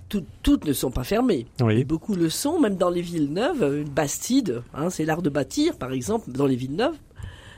[0.09, 1.47] tout- toutes ne sont pas fermées.
[1.61, 1.85] Oui.
[1.85, 3.63] Beaucoup le sont, même dans les villes neuves.
[3.83, 6.97] Une bastide, hein, c'est l'art de bâtir, par exemple, dans les villes neuves.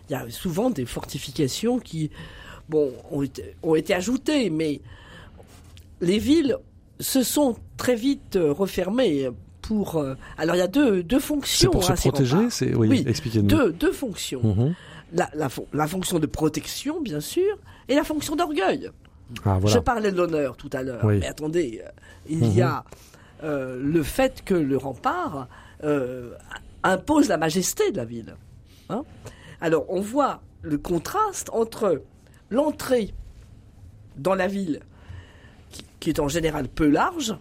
[0.09, 2.11] Il y a souvent des fortifications qui,
[2.69, 4.81] bon, ont été, ont été ajoutées, mais
[6.01, 6.57] les villes
[7.01, 9.31] se sont très vite euh, refermées
[9.63, 9.97] pour.
[9.97, 11.71] euh, alors il y a deux, deux C'est fonctions.
[11.71, 13.49] pour se hein, protéger c'est oui, Oui, expliquez-nous.
[13.49, 14.43] Deux, deux fonctions.
[14.43, 14.75] Mhm.
[15.15, 17.57] La, la, fon- la fonction de protection, bien sûr,
[17.89, 18.91] et la fonction d'orgueil.
[19.45, 21.19] Ah Je parlais de l'honneur tout à l'heure, Oui.
[21.21, 21.89] mais attendez, euh,
[22.29, 22.53] il Mhm.
[22.53, 22.85] y a
[23.43, 25.49] euh, le fait que le rempart
[25.83, 26.35] euh,
[26.83, 28.35] impose la majesté de la ville.
[28.91, 29.03] Hein
[29.61, 32.03] Alors on voit le contraste entre
[32.51, 33.15] l'entrée
[34.17, 34.81] dans la ville,
[35.71, 37.35] qui, qui est en général peu large,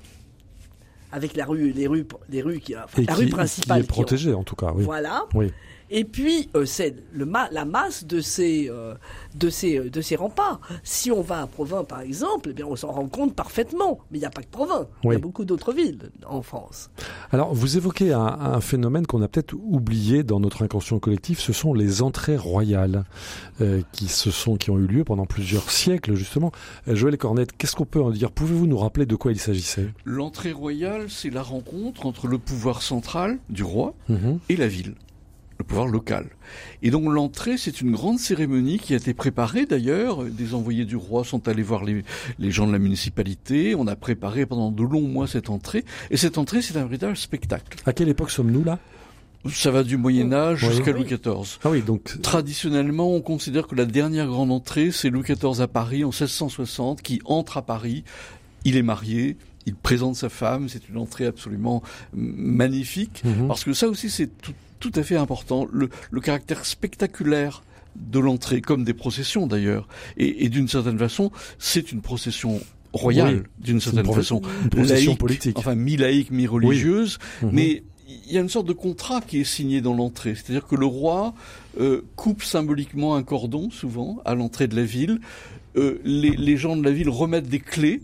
[1.12, 3.80] avec la rue, les rues, les rues qui, enfin, la qui, rue qui principale.
[3.80, 4.72] est qui en- protégée en tout cas.
[4.76, 4.84] Oui.
[4.84, 5.26] Voilà.
[5.34, 5.52] Oui.
[5.89, 8.96] Et puis, euh, c'est le ma- la masse de ces, euh,
[9.36, 10.60] de, ces, de ces remparts.
[10.84, 14.00] Si on va à Provins, par exemple, eh bien, on s'en rend compte parfaitement.
[14.12, 14.88] Mais il n'y a pas que Provins.
[15.04, 16.89] Il y a beaucoup d'autres villes en France.
[17.32, 21.54] Alors, vous évoquez un, un phénomène qu'on a peut-être oublié dans notre inconscient collectif, ce
[21.54, 23.04] sont les entrées royales
[23.62, 26.52] euh, qui se sont, qui ont eu lieu pendant plusieurs siècles justement.
[26.88, 28.32] Euh, Joël Cornette, qu'est-ce qu'on peut en dire?
[28.32, 29.89] Pouvez-vous nous rappeler de quoi il s'agissait?
[30.06, 34.39] L'entrée royale, c'est la rencontre entre le pouvoir central du roi Mhm.
[34.50, 34.96] et la ville,
[35.60, 36.28] le pouvoir local.
[36.82, 40.24] Et donc l'entrée, c'est une grande cérémonie qui a été préparée d'ailleurs.
[40.24, 42.04] Des envoyés du roi sont allés voir les,
[42.39, 43.76] les gens de la municipalité.
[43.76, 45.86] On a préparé pendant de longs mois cette entrée.
[46.12, 47.78] Et cette entrée, c'est un véritable spectacle.
[47.86, 48.80] À quelle époque sommes-nous là?
[49.52, 50.70] Ça va du Moyen Âge Oui.
[50.70, 51.00] jusqu'à Oui.
[51.00, 51.60] Louis XIV.
[51.66, 55.68] Ah oui, donc Traditionnellement, on considère que la dernière grande entrée, c'est Louis XIV à
[55.68, 58.06] Paris en 1660, qui entre à Paris.
[58.63, 59.36] Il est marié,
[59.66, 60.70] il présente sa femme.
[60.70, 63.22] C'est une entrée absolument magnifique.
[63.26, 63.48] Mhm.
[63.48, 65.65] Parce que ça aussi, c'est tout, tout à fait important.
[65.72, 67.63] Le, le caractère spectaculaire
[67.96, 69.88] de l'entrée, comme des processions d'ailleurs.
[70.17, 72.60] Et, et d'une certaine façon, c'est une procession
[72.91, 74.41] royale, Oui, d'une une certaine façon.
[74.63, 75.58] une procession Laïque, politique.
[75.58, 77.17] Enfin, mi-laïque, mi-religieuse.
[77.41, 77.50] Mhm.
[77.54, 77.84] Mais
[78.28, 80.36] il y a une sorte de contrat qui est signé dans l'entrée.
[80.36, 81.34] C'est-à-dire que le roi
[81.80, 85.19] euh, coupe symboliquement un cordon, souvent, à l'entrée de la ville.
[85.78, 88.02] Euh, les, les gens de la ville remettent des clés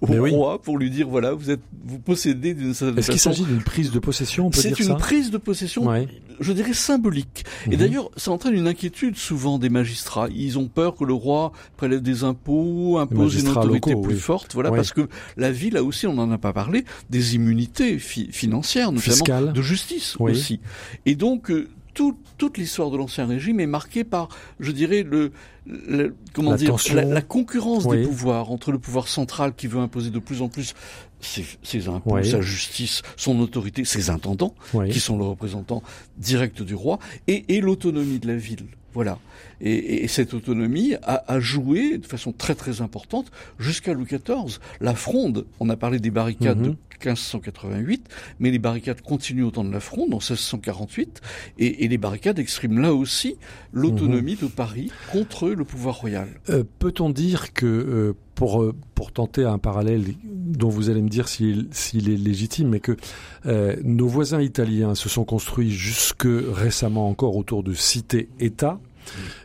[0.00, 0.30] au Mais oui.
[0.30, 3.30] roi pour lui dire voilà, vous êtes, vous possédez d'une certaine Est-ce qu'il façon.
[3.30, 4.94] s'agit d'une prise de possession, on peut C'est dire une ça?
[4.94, 6.08] prise de possession, Ouais.
[6.40, 7.44] je dirais symbolique.
[7.66, 7.76] Et Mhm.
[7.76, 10.28] d'ailleurs, ça entraîne une inquiétude souvent des magistrats.
[10.34, 14.20] Ils ont peur que le roi prélève des impôts, impose une autorité locaux, plus oui.
[14.20, 14.54] forte.
[14.54, 14.76] Voilà, Oui.
[14.76, 18.92] parce que la ville a aussi, on n'en a pas parlé, des immunités fi- financières,
[18.92, 19.52] notamment Fiscales.
[19.52, 20.60] de justice aussi.
[21.06, 21.68] Et donc, euh,
[22.00, 25.32] tout- toute l'histoire de l'ancien régime est marquée par, je dirais, le,
[25.66, 27.98] le- comment La dire, la, la concurrence Oui.
[27.98, 30.72] des pouvoirs entre le pouvoir central qui veut imposer de plus en plus
[31.20, 32.26] ses, ses impôts, Oui.
[32.26, 34.88] sa justice, son autorité, ses intendants Oui.
[34.88, 35.82] qui sont le représentant
[36.16, 38.64] direct du roi, et, et l'autonomie de la ville.
[38.92, 39.18] Voilà.
[39.60, 44.58] Et, et cette autonomie a, a joué de façon très très importante jusqu'à Louis XIV.
[44.80, 46.64] La fronde, on a parlé des barricades Mhm.
[46.64, 48.08] de 1588,
[48.40, 51.20] mais les barricades continuent au temps de la fronde en 1648,
[51.58, 53.36] et, et les barricades expriment là aussi
[53.72, 54.48] l'autonomie Mhm.
[54.48, 56.28] de Paris contre le pouvoir royal.
[56.50, 61.10] Euh, Peut-on dire que, euh, pour, euh, pour tenter un parallèle dont vous allez me
[61.10, 62.96] dire s'il s'il est légitime, mais que
[63.44, 68.80] euh, nos voisins italiens se sont construits jusque récemment encore autour de cités-États,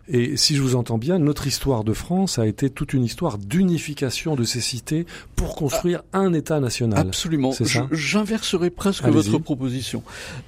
[0.08, 3.38] et si je vous entends bien, notre histoire de France a été toute une histoire
[3.38, 5.06] d'unification de ces cités
[5.36, 7.00] pour construire un État national.
[7.00, 7.52] Absolument.
[7.52, 9.30] C'est ça Je- J'inverserai presque Allez-y.
[9.32, 10.04] votre proposition.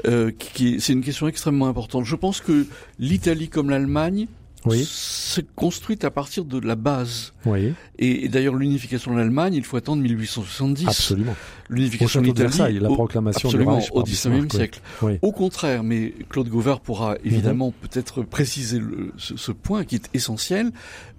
[0.05, 2.05] Euh, qui, qui- c'est une question extrêmement importante.
[2.05, 2.65] Je pense que
[2.99, 4.27] l'Italie comme l'Allemagne
[4.65, 7.31] Oui, s'est construite à partir de la base.
[7.45, 10.87] oui, Et, et d'ailleurs, l'unification de l'Allemagne, il faut attendre 1870.
[10.87, 11.35] absolument.
[11.69, 14.81] L'unification de l'Italie, Versailles, la proclamation absolument, du Reich au XIXe siècle.
[15.01, 15.19] Oui.
[15.21, 17.17] Au contraire, mais Claude Gauvert pourra Mhm.
[17.25, 20.71] évidemment peut-être préciser le- ce, ce point qui est essentiel.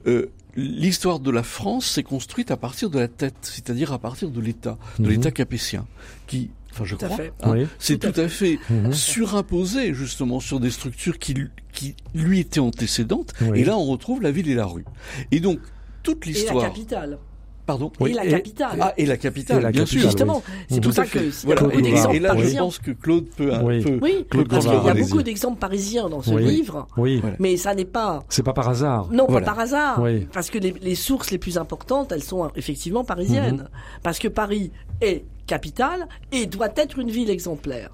[0.06, 4.28] Euh, L'histoire de la France s'est construite à partir de la tête, c'est-à-dire à partir
[4.30, 5.10] de l'État, de Mhm.
[5.10, 5.86] l'État capétien,
[6.26, 7.32] qui, enfin je Tout à crois, fait.
[7.42, 7.66] hein, Oui.
[7.78, 8.92] c'est Tout à tout à fait Mhm.
[8.92, 13.32] surimposé justement sur des structures qui, lui- qui lui étaient antécédentes.
[13.40, 13.60] Oui.
[13.60, 14.84] Et là, on retrouve la ville et la rue.
[15.32, 15.58] Et donc
[16.02, 17.18] toute Et la l'histoire, capitale.
[17.66, 17.92] pardon.
[18.00, 18.78] Oui, et la et- capitale.
[18.80, 20.08] Ah, et la capitale, Et la bien capitale, sûr.
[20.10, 20.54] Justement, oui.
[20.70, 21.18] c'est pour Tout ça à fait.
[21.18, 21.62] que Voilà.
[21.82, 23.82] d'exemples Et là, je pense que Claude peut, un Oui.
[23.82, 26.44] peu Oui, Claude parce qu'il y a beaucoup d'exemples parisiens dans ce Oui.
[26.44, 29.08] livre, Oui, mais ça n'est pas c'est pas par hasard.
[29.12, 29.44] non Voilà.
[29.46, 30.26] pas par hasard, Oui.
[30.32, 33.68] parce que les, les sources les plus importantes, elles sont effectivement parisiennes, Mhm.
[34.02, 34.70] parce que Paris
[35.02, 37.90] est capitale et doit être une ville exemplaire.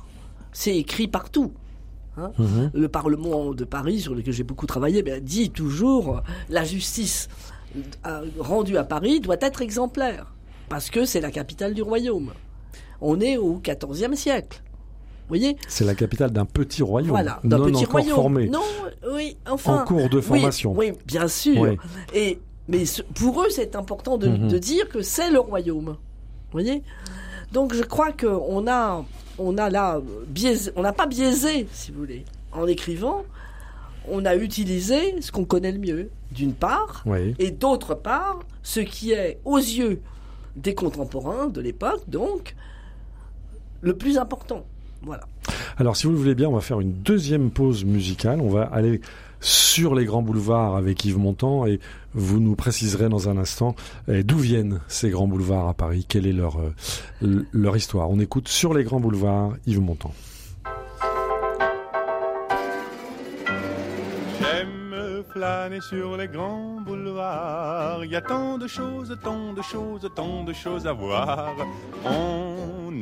[0.53, 1.53] C'est écrit partout.
[2.19, 2.31] hein.
[2.39, 2.71] Mhm.
[2.75, 7.29] Le Parlement de Paris, sur lequel j'ai beaucoup travaillé, ben, dit toujours la justice
[8.07, 10.33] euh, rendue à Paris doit être exemplaire,
[10.69, 12.33] parce que c'est la capitale du royaume.
[13.01, 14.63] On est au XIVe siècle.
[14.65, 15.57] Vous voyez?
[15.69, 18.15] C'est la capitale d'un petit royaume, Voilà, d'un non petit encore royaume.
[18.15, 18.61] formé, Non,
[19.13, 19.81] oui, enfin.
[19.81, 20.73] en cours de formation.
[20.77, 21.61] Oui, bien sûr.
[21.63, 21.79] Oui.
[22.15, 22.39] Et
[22.69, 24.49] mais pour eux, c'est important de, Mhm.
[24.49, 25.97] de dire que c'est le royaume.
[25.97, 26.83] Vous voyez?
[27.55, 29.05] Donc je crois qu'on a,
[29.39, 33.23] on a là biaisé, on n'a pas biaisé, si vous voulez, en écrivant.
[34.11, 37.35] On a utilisé ce qu'on connaît le mieux, d'une part, Oui.
[37.39, 40.03] et d'autre part, ce qui est aux yeux
[40.57, 42.55] des contemporains de l'époque, donc
[43.81, 44.67] le plus important.
[45.03, 45.23] Voilà.
[45.79, 48.41] Alors, si vous le voulez bien, on va faire une deuxième pause musicale.
[48.41, 49.01] On va aller
[49.45, 51.79] sur les grands boulevards avec Yves Montand et
[52.15, 53.77] vous nous préciserez dans un instant
[54.09, 58.09] eh, d'où viennent ces grands boulevards à Paris, quelle est leur, euh, leur histoire?
[58.09, 60.15] On écoute sur les grands boulevards Yves Montand.
[64.41, 64.85] J'aime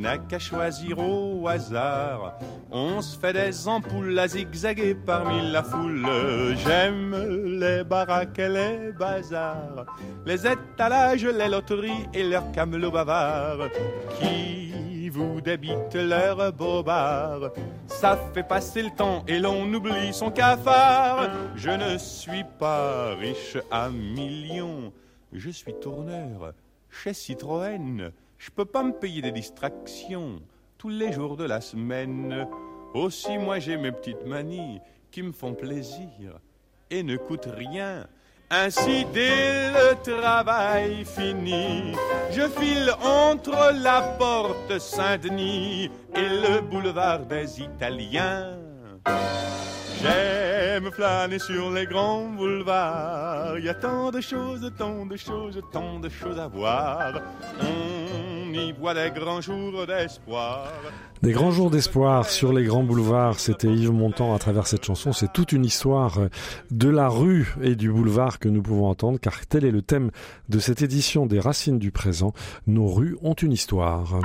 [0.03, 2.37] n'a qu'à choisir au hasard.
[2.69, 6.05] On se fait des ampoules à zigzaguer parmi la foule.
[6.65, 7.15] J'aime
[7.59, 9.85] les baraques et les bazars.
[10.25, 13.69] Les étalages, les loteries et leurs camelots bavards.
[14.19, 17.51] Qui vous débitent leurs bobards.
[17.87, 21.29] Ça fait passer le temps et l'on oublie son cafard.
[21.55, 24.91] Je ne suis pas riche à millions.
[25.31, 26.53] Je suis tourneur
[26.89, 28.11] chez Citroën.
[28.43, 30.41] Je peux pas me payer des distractions
[30.77, 32.45] tous les jours de la semaine.
[32.93, 36.41] Aussi, moi j'ai mes petites manies qui me font plaisir
[36.91, 38.05] et ne coûtent rien.
[38.49, 41.93] Ainsi, dès le travail fini,
[42.31, 48.57] je file entre la porte Saint-Denis et le boulevard des Italiens.
[50.01, 53.57] J'aime flâner sur les grands boulevards.
[53.57, 57.21] Il y a tant de choses, tant de choses, tant de choses à voir.
[57.61, 60.71] On y voit les grands jours d'espoir.
[61.21, 65.13] Des grands jours d'espoir sur les grands boulevards, c'était Yves Montand à travers cette chanson.
[65.13, 66.19] C'est toute une histoire
[66.71, 70.11] de la rue et du boulevard que nous pouvons entendre, car tel est le thème
[70.49, 72.33] de cette édition des Racines du présent.
[72.67, 74.19] Nos rues ont une histoire.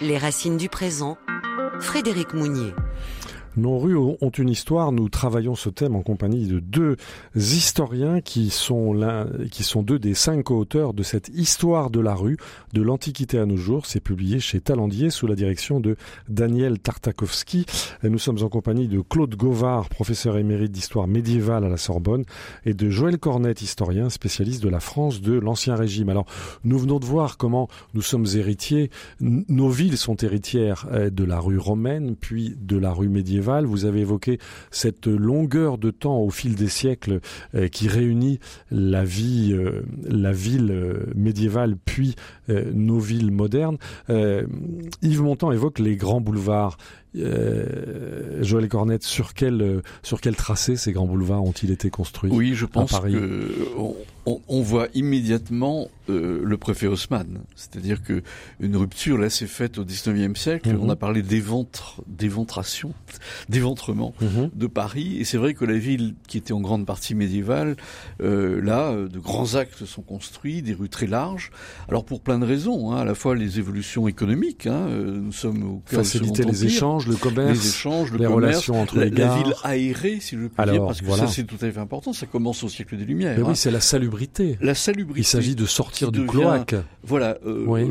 [0.00, 1.16] Les racines du présent.
[1.80, 2.72] Frédéric Mounier.
[3.56, 4.92] Nos rues ont une histoire.
[4.92, 6.96] Nous travaillons ce thème en compagnie de deux
[7.34, 8.94] historiens qui sont
[9.50, 12.36] qui sont deux des cinq co-auteurs de cette histoire de la rue
[12.72, 13.86] de l'Antiquité à nos jours.
[13.86, 15.96] C'est publié chez Talandier sous la direction de
[16.28, 17.66] Daniel Tartakovsky.
[18.02, 22.24] Nous sommes en compagnie de Claude Govard, professeur émérite d'histoire médiévale à la Sorbonne,
[22.64, 26.10] et de Joël Cornet, historien spécialiste de la France de l'Ancien Régime.
[26.10, 26.26] Alors,
[26.64, 28.90] nous venons de voir comment nous sommes héritiers.
[29.20, 33.84] Nos villes sont héritières euh, de la rue romaine, puis de la rue médiévale vous
[33.84, 34.38] avez évoqué
[34.70, 37.20] cette longueur de temps au fil des siècles
[37.54, 42.14] euh, qui réunit la vie, euh, la ville euh, médiévale puis
[42.48, 43.78] nos villes modernes.
[44.08, 46.76] Yves Montand évoque les grands boulevards.
[47.14, 52.66] Joël Cornette, sur quel sur quel tracé ces grands boulevards ont-ils été construits Oui, je
[52.66, 53.52] pense Paris que
[54.48, 57.40] on, voit immédiatement euh, le préfet Haussmann.
[57.54, 58.22] C'est-à-dire que
[58.60, 60.70] une rupture là s'est faite au XIXe siècle.
[60.70, 60.80] Mhm.
[60.82, 62.92] On a parlé d'éventre, d'éventration,
[63.48, 64.50] d'éventrement Mhm.
[64.54, 65.16] de Paris.
[65.18, 67.76] Et c'est vrai que la ville, qui était en grande partie médiévale,
[68.20, 71.50] euh, là, euh, de grands actes sont construits, des rues très larges.
[71.88, 74.66] Alors pour plein de raisons, hein, à la fois les évolutions économiques.
[74.66, 78.18] Hein, euh, nous sommes au cœur Faciliter les Empire, échanges, le commerce, les échanges, le
[78.18, 79.42] les commerce, relations entre la, les la gares.
[79.44, 81.26] ville aérée, si je peux Alors, dire, parce que voilà.
[81.26, 82.12] ça c'est tout à fait important.
[82.12, 83.36] Ça commence au siècle des Lumières.
[83.36, 83.48] Mais hein.
[83.50, 84.58] oui, c'est la salubrité.
[84.60, 85.20] La salubrité.
[85.20, 86.74] Il s'agit de sortir du devient- cloaque.
[87.04, 87.82] Voilà, euh, Oui.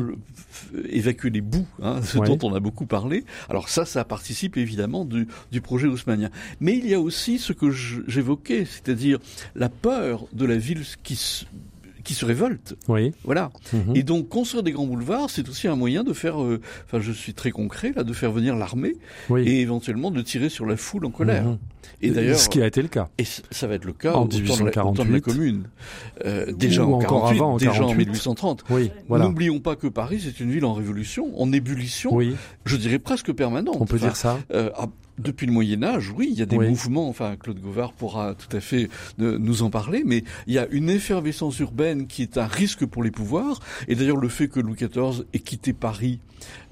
[0.88, 2.26] évacuer les boues, hein, ce Oui.
[2.28, 3.24] dont on a beaucoup parlé.
[3.48, 6.30] Alors ça, ça participe évidemment du, du projet haussmannien.
[6.60, 9.18] Mais il y a aussi ce que j'évoquais, c'est-à-dire
[9.54, 11.44] la peur de la ville qui se,
[12.08, 12.74] qui se révolte.
[12.88, 13.12] Oui.
[13.24, 13.50] Voilà.
[13.74, 13.94] Mhm.
[13.94, 17.12] Et donc construire des grands boulevards, c'est aussi un moyen de faire, euh, enfin je
[17.12, 18.94] suis très concret là, de faire venir l'armée
[19.28, 19.42] oui.
[19.46, 21.44] et éventuellement de tirer sur la foule en colère.
[21.44, 21.58] Mhm.
[22.00, 23.08] Et d'ailleurs, ce qui a été le cas.
[23.18, 25.04] et ça va être le cas En au temps de la- au temps de la
[25.04, 25.20] 1848.
[25.22, 25.62] commune.
[26.24, 28.06] Euh, déjà Ou en encore 48, avant, en déjà en 48.
[28.06, 28.64] 1830.
[28.70, 29.24] Oui, voilà.
[29.26, 32.34] N'oublions pas que Paris, c'est une ville en révolution, en ébullition, Oui,
[32.64, 33.76] je dirais presque permanente.
[33.80, 34.38] on peut Enfin, dire ça.
[34.52, 34.70] euh,
[35.18, 36.68] depuis le Moyen Âge, oui, il y a des Oui.
[36.68, 38.88] mouvements, enfin Claude Gauvard pourra tout à fait
[39.20, 42.86] euh, nous en parler, mais il y a une effervescence urbaine qui est un risque
[42.86, 46.20] pour les pouvoirs, et d'ailleurs le fait que Louis XIV ait quitté Paris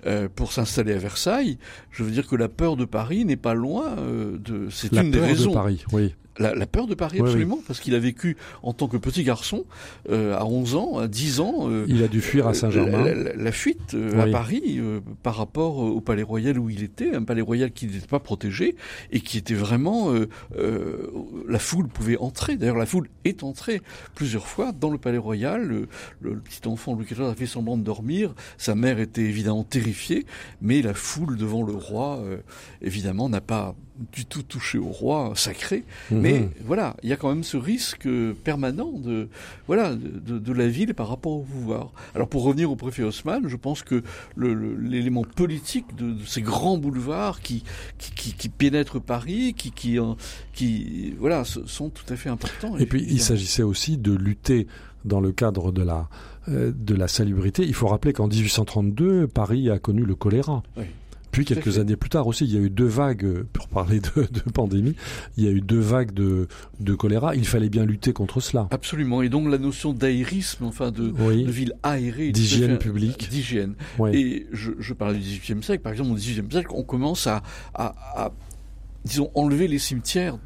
[0.07, 1.59] euh, pour s'installer à Versailles,
[1.91, 4.69] je veux dire que la peur de Paris n'est pas loin euh, de...
[4.71, 5.51] C'est La une des peur raisons.
[5.51, 6.14] de Paris, oui.
[6.39, 9.25] La, la peur de Paris, Oui, absolument, parce qu'il a vécu en tant que petit
[9.25, 9.64] garçon,
[10.11, 13.03] euh, à 11 ans, à 10 ans, euh, Il a dû fuir à la, Saint-Germain.
[13.05, 14.27] la- la fuite euh, à.
[14.31, 14.79] Paris
[15.23, 18.77] par rapport au palais royal où il était, un palais royal qui n'était pas protégé
[19.12, 20.12] et qui était vraiment
[21.49, 22.57] la foule pouvait entrer.
[22.57, 23.81] D'ailleurs, la foule est entrée
[24.14, 25.62] plusieurs fois dans le palais royal.
[25.67, 25.89] Le,
[26.21, 28.35] le- le petit enfant Louis XIV a fait semblant de dormir.
[28.59, 30.26] Sa mère était évidemment terrifiée,
[30.61, 32.38] mais la foule devant le roi, euh,
[32.82, 33.74] évidemment, n'a pas
[34.12, 35.84] du tout touché au roi sacré.
[36.11, 36.20] Mhm.
[36.20, 38.09] Mais voilà, il y a quand même ce risque
[38.44, 39.28] permanent de
[39.66, 41.92] voilà de, de la ville par rapport au pouvoir.
[42.14, 44.02] Alors pour revenir au préfet Haussmann, je pense que
[44.36, 47.64] l'élément politique de, de ces grands boulevards qui
[47.98, 49.98] qui, qui, qui pénètrent Paris, qui qui
[50.52, 52.76] qui voilà sont tout à fait importants.
[52.76, 53.24] Et puis, il évidemment.
[53.28, 54.66] s'agissait aussi de lutter
[55.04, 56.09] dans le cadre de la,
[56.49, 57.64] de la salubrité.
[57.66, 60.62] Il faut rappeler qu'en 1832, Paris a connu le choléra.
[60.76, 60.84] Oui.
[61.32, 61.80] Puis quelques fait.
[61.80, 64.40] années plus tard aussi, il y a eu deux vagues, euh, pour parler de, de
[64.55, 64.94] pandémie,
[65.36, 66.49] il y a eu deux vagues de,
[66.80, 67.36] de choléra.
[67.36, 68.68] Il fallait bien lutter contre cela.
[68.70, 69.20] Absolument.
[69.20, 71.12] Et donc la notion d'aérisme, enfin de,
[71.51, 73.28] ville aérée, D'hygiène fait- publique.
[73.28, 73.74] d'hygiène.
[73.99, 74.11] oui.
[74.16, 75.82] Et je, je parlais du XVIIIe siècle.
[75.82, 77.42] Par exemple, au XVIIIe siècle, on commence à,
[77.74, 78.32] à, à,
[79.05, 80.38] disons, enlever les cimetières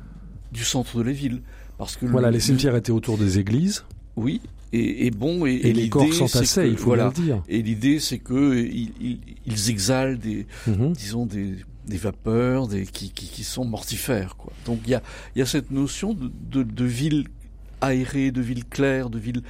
[0.50, 1.42] du centre de la ville.
[1.78, 3.84] Parce que Voilà, le- les cimetières étaient autour des églises
[4.16, 4.40] Oui.
[4.72, 7.06] Et, et bon, et, et, les l'idée, corps c'est s'entassaient, que- il faut voilà.
[7.06, 7.42] le dire.
[7.48, 10.92] Et l'idée, c'est que ils, ils, ils exhalent des, Mhm.
[10.92, 11.56] disons, des,
[11.86, 14.52] des vapeurs, des, qui, qui, qui sont mortifères, quoi.
[14.66, 15.02] Donc il y a,
[15.34, 17.26] y a cette notion de, de, de ville
[17.80, 19.42] aérée, de ville claire, de ville.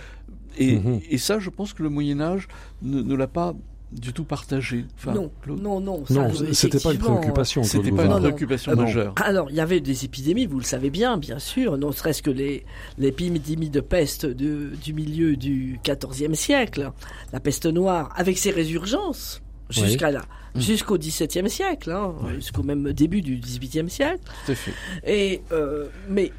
[0.58, 1.00] Et, Mhm.
[1.10, 2.48] et ça, je pense que le Moyen Âge
[2.82, 3.54] ne, ne l'a pas
[3.92, 4.86] du tout partagé.
[4.96, 5.60] Enfin, non, Claude.
[5.60, 6.06] non, non.
[6.06, 7.62] ça, Non, c'était pas une préoccupation.
[7.64, 8.08] C'était pas une Gauvard.
[8.08, 8.20] Non, non.
[8.22, 9.14] préoccupation Ah majeure.
[9.22, 12.30] Alors, il y avait des épidémies, vous le savez bien, bien sûr, non serait-ce que
[12.30, 12.64] les
[12.98, 16.92] l'épidémie de peste de- du milieu du XIVe siècle,
[17.32, 19.42] la peste noire, avec ses résurgences
[19.76, 19.84] Oui.
[19.86, 20.22] jusqu'à là,
[20.54, 20.60] Mm.
[20.60, 24.20] jusqu'au XVIIe siècle, hein, jusqu'au même début du XVIIIe siècle.
[24.46, 24.72] Tout à fait.
[25.06, 26.32] Et euh, mais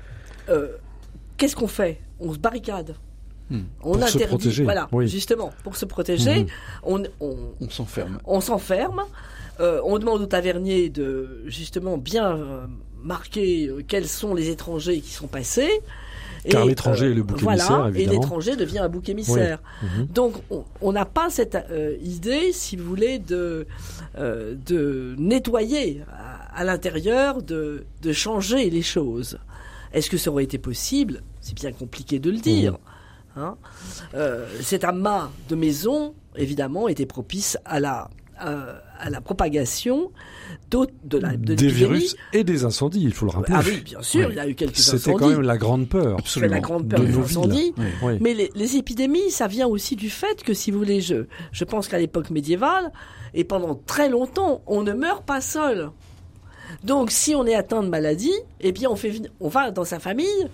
[0.49, 0.67] euh,
[1.37, 2.01] qu'est-ce qu'on fait?
[2.19, 2.95] On se barricade.
[3.51, 3.63] Hmm.
[3.83, 5.07] On Pour se interdit, protéger, voilà, oui.
[5.07, 6.47] justement, pour se protéger, Mhm.
[6.83, 8.19] on, on, On s'enferme.
[8.25, 9.01] on s'enferme,
[9.59, 12.65] euh, on demande au tavernier de justement bien euh,
[13.03, 15.69] marquer euh, quels sont les étrangers qui sont passés.
[16.49, 18.21] Car l'étranger est le bouc voilà, émissaire, Et évidemment.
[18.21, 19.59] l'étranger devient un bouc émissaire.
[19.83, 20.05] Mhm.
[20.07, 20.33] Donc
[20.81, 23.67] on- n'a pas cette euh, idée, si vous voulez, de,
[24.17, 29.37] euh, de nettoyer à, à l'intérieur, de, de changer les choses.
[29.93, 31.21] Est-ce que ça aurait été possible?
[31.41, 32.77] C'est bien compliqué de le dire.
[33.37, 33.55] Hein
[34.13, 38.09] Euh, cet amas de maisons, évidemment, était propice à la,
[38.45, 40.11] euh, à la propagation
[40.69, 43.55] d'autres de la de des virus et des incendies, il faut le rappeler.
[43.57, 45.17] Ah oui, bien sûr, il y a eu quelques C'était incendies.
[45.17, 46.17] quand même la grande peur.
[46.25, 47.73] C'est la grande peur de des incendies.
[48.03, 48.17] Oui.
[48.19, 51.63] Mais les, les épidémies, ça vient aussi du fait que, si vous voulez, je, je
[51.63, 52.91] pense qu'à l'époque médiévale,
[53.33, 55.89] et pendant très longtemps, on ne meurt pas seul.
[56.83, 59.99] Donc, si on est atteint de maladie, eh bien, on, fait, on va dans sa
[59.99, 60.47] famille.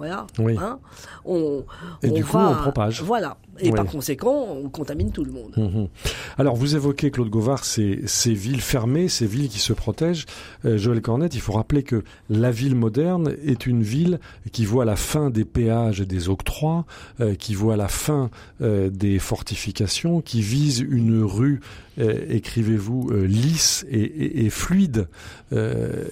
[0.00, 0.26] Voilà.
[0.38, 0.56] Oui.
[0.58, 0.78] hein,
[1.26, 1.62] on,
[2.02, 3.02] Et on du coup, va- on propage.
[3.02, 3.36] Voilà.
[3.58, 3.74] Et Oui.
[3.76, 5.52] par conséquent, on contamine tout le monde.
[5.56, 5.88] Mhm.
[6.38, 10.24] Alors, vous évoquez, Claude Gauvard, ces, ces villes fermées, ces villes qui se protègent.
[10.64, 14.18] Euh, Joël Cornette, il faut rappeler que la ville moderne est une ville
[14.52, 16.86] qui voit la fin des péages et des octrois,
[17.20, 18.30] euh, qui voit la fin
[18.62, 21.60] euh, des fortifications, qui vise une rue,
[21.98, 25.08] euh, écrivez-vous, euh, lisse et, et- et fluide.
[25.52, 26.04] Euh,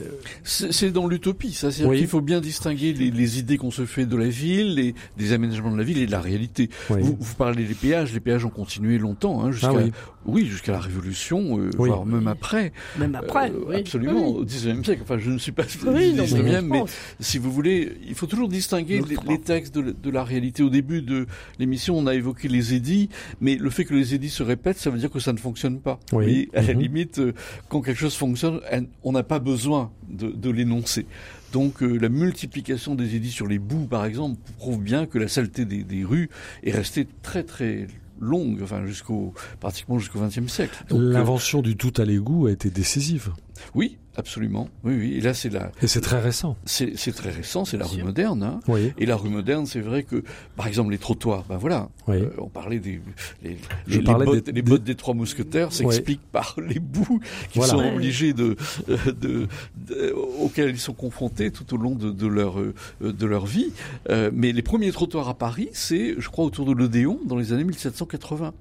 [0.45, 1.70] C'est c'est dans l'utopie, ça.
[1.70, 1.99] C'est-à-dire Oui.
[1.99, 5.32] qu'il faut bien distinguer les, les idées qu'on se fait de la ville, les, des
[5.32, 6.68] aménagements de la ville et de la réalité.
[6.91, 7.01] oui.
[7.03, 9.93] Vous, vous parlez des péages, les péages ont continué longtemps, hein, jusqu'à Ah oui.
[10.26, 11.89] oui, jusqu'à la Révolution, euh, Oui.
[11.89, 12.72] voire même après.
[12.99, 13.51] Même après.
[13.51, 13.76] Euh, oui.
[13.76, 15.03] absolument, Oui, au 19e siècle.
[15.05, 16.83] Enfin, je ne suis pas Oui, du non, 19e, mais,
[17.20, 20.62] si vous voulez, il faut toujours distinguer les, textes de, la- de la réalité.
[20.62, 21.26] Au début de
[21.59, 23.09] l'émission, on a évoqué les édits,
[23.41, 25.79] mais le fait que les édits se répètent, ça veut dire que ça ne fonctionne
[25.81, 25.99] pas.
[26.12, 26.49] Oui.
[26.53, 26.81] Mais à la Mhm.
[26.81, 27.33] limite, euh,
[27.68, 28.61] quand quelque chose fonctionne,
[29.05, 31.07] on n'a pas besoin de, de l'énoncer.
[31.53, 35.28] Donc euh, la multiplication des édits sur les boues, par exemple, prouve bien que la
[35.28, 36.28] saleté des, rues
[36.62, 37.86] est restée très très
[38.20, 40.84] longue, enfin jusqu'au pratiquement jusqu'au XXe siècle.
[40.92, 43.32] Euh, L'invention du tout à l'égout a été décisive.
[43.74, 44.68] Oui, absolument.
[44.84, 45.14] Oui, oui.
[45.16, 46.56] Et là, c'est la, Et c'est très récent.
[46.64, 48.42] c'est très récent, c'est la rue moderne.
[48.42, 48.61] Hein.
[48.68, 48.92] Oui.
[48.98, 50.22] Et la rue moderne, c'est vrai que,
[50.56, 52.16] par exemple, les trottoirs, ben voilà, Oui.
[52.16, 53.00] euh, on parlait des
[53.42, 53.56] les,
[53.86, 57.20] Je les- parlais bottes, des- les des- bottes des trois mousquetaires s'expliquent par les bouts
[57.52, 57.72] qu'ils Voilà.
[57.72, 58.56] sont obligés de,
[58.88, 59.46] euh, de,
[59.86, 63.72] de- auxquels ils sont confrontés tout au long de, de leur euh, de leur vie.
[64.11, 67.52] Euh, mais les premiers trottoirs à Paris, c'est, je crois, autour de l'Odéon dans les
[67.52, 68.52] années 1780.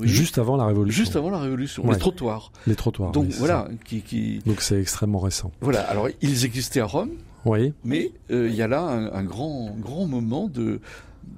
[0.00, 0.08] Oui.
[0.08, 1.04] Juste avant la Révolution.
[1.04, 1.94] Juste avant la Révolution, Ouais.
[1.94, 2.52] les trottoirs.
[2.66, 3.12] Les trottoirs.
[3.12, 4.40] Donc oui, voilà, qui.
[4.46, 5.52] Donc c'est extrêmement récent.
[5.60, 5.80] voilà.
[5.82, 7.10] Alors ils existaient à Rome,
[7.44, 7.72] Oui.
[7.84, 10.80] mais euh, il y a là un, un grand grand moment de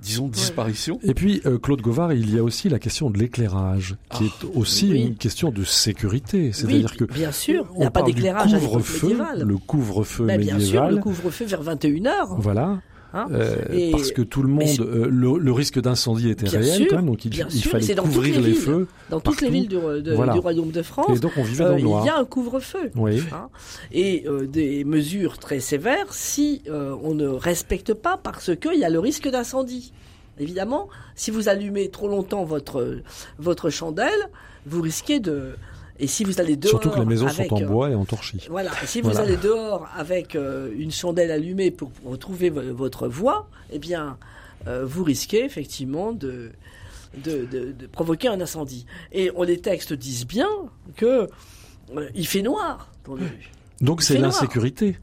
[0.02, 1.00] disons disparition.
[1.02, 4.44] Et puis, euh, Claude Gauvard, il y a aussi la question de l'éclairage, qui Ah,
[4.44, 5.02] est aussi oui.
[5.06, 6.38] une question de sécurité.
[6.48, 9.42] Oui, C'est-à-dire que bien sûr, il on n'y a pas d'éclairage à l'époque couvre-feu, médiévale.
[9.44, 10.94] le couvre-feu Mais bien sûr, médiéval.
[10.96, 12.36] le couvre-feu vers 21h.
[12.38, 12.80] Voilà.
[13.14, 16.76] Hein Euh, parce que tout le monde, euh, le, le risque d'incendie était Bien réel
[16.76, 18.86] sûr, quand même, donc il, bien il sûr, fallait couvrir les feux.
[19.09, 20.34] Dans toutes les villes du, de- Voilà.
[20.34, 22.02] du Royaume de France, Et donc on vivait euh, dans le noir.
[22.04, 22.90] il y a un couvre-feu.
[22.96, 23.22] Oui.
[23.32, 23.48] hein,
[23.92, 28.98] et des mesures très sévères si on ne respecte pas parce qu'il y a le
[29.00, 29.92] risque d'incendie.
[30.38, 32.98] Évidemment, si vous allumez trop longtemps votre,
[33.38, 34.28] votre chandelle,
[34.66, 35.54] vous risquez de...
[36.01, 37.94] Et si vous allez dehors Surtout que les maisons avec, sont en euh, bois et
[37.94, 38.46] en torchis.
[38.49, 39.26] Voilà, et si vous Voilà.
[39.26, 44.16] allez dehors avec euh, une chandelle allumée pour, pour retrouver vo- votre voie, eh bien,
[44.68, 46.51] euh, vous risquez effectivement de,
[47.24, 48.86] de, de- de provoquer un incendie.
[49.12, 50.49] Et on, les textes disent bien
[50.96, 51.28] que
[51.96, 53.51] euh, il fait noir dans les rues.
[53.80, 54.99] Donc c'est l'insécurité.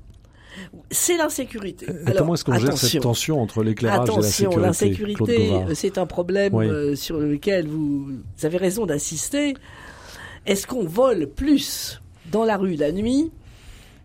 [0.92, 1.86] C'est l'insécurité.
[2.08, 3.02] Et comment est-ce qu'on gère cette attention.
[3.02, 6.68] tension entre l'éclairage et la Attention, sécurité Claude l'insécurité, c'est un problème Oui.
[6.68, 8.12] euh, sur lequel vous
[8.44, 9.56] avez raison d'insister.
[10.46, 13.32] Est-ce qu'on vole plus dans la rue la nuit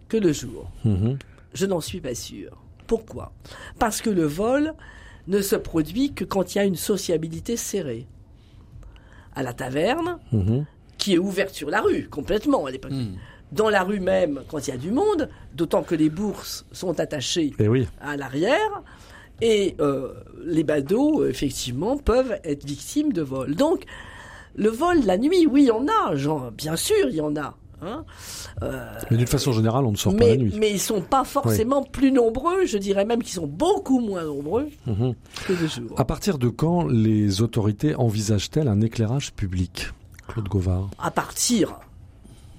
[0.08, 0.70] que le jour?
[0.84, 1.18] Mhm.
[1.54, 2.56] Je n'en suis pas sûr.
[2.86, 3.32] Pourquoi?
[3.78, 4.72] Parce que le vol
[5.28, 8.06] ne se produit que quand il y a une sociabilité serrée.
[9.34, 10.64] À la taverne, Mhm.
[10.98, 12.90] qui est ouverte sur la rue, complètement à l'époque.
[12.92, 13.14] Hmm.
[13.52, 16.98] Dans la rue même, quand il y a du monde, d'autant que les bourses sont
[17.00, 17.86] attachées Eh oui.
[18.00, 18.82] à l'arrière,
[19.40, 20.12] et euh,
[20.44, 23.54] les badauds, effectivement, peuvent être victimes de vol.
[23.54, 23.84] Donc,
[24.60, 27.34] le vol la nuit, oui, il y en a, genre, bien sûr, il y en
[27.36, 27.56] a.
[27.82, 28.04] hein.
[28.62, 30.54] Euh, Mais d'une façon générale, on ne sort pas mais, la nuit.
[30.58, 34.68] mais ils sont pas forcément plus nombreux, je dirais même qu'ils sont beaucoup moins nombreux
[34.86, 35.14] Mhm.
[35.46, 35.98] que de jour.
[35.98, 39.88] À partir de quand les autorités envisagent-elles un éclairage public
[40.28, 40.90] Claude Gauvard.
[40.98, 41.80] À partir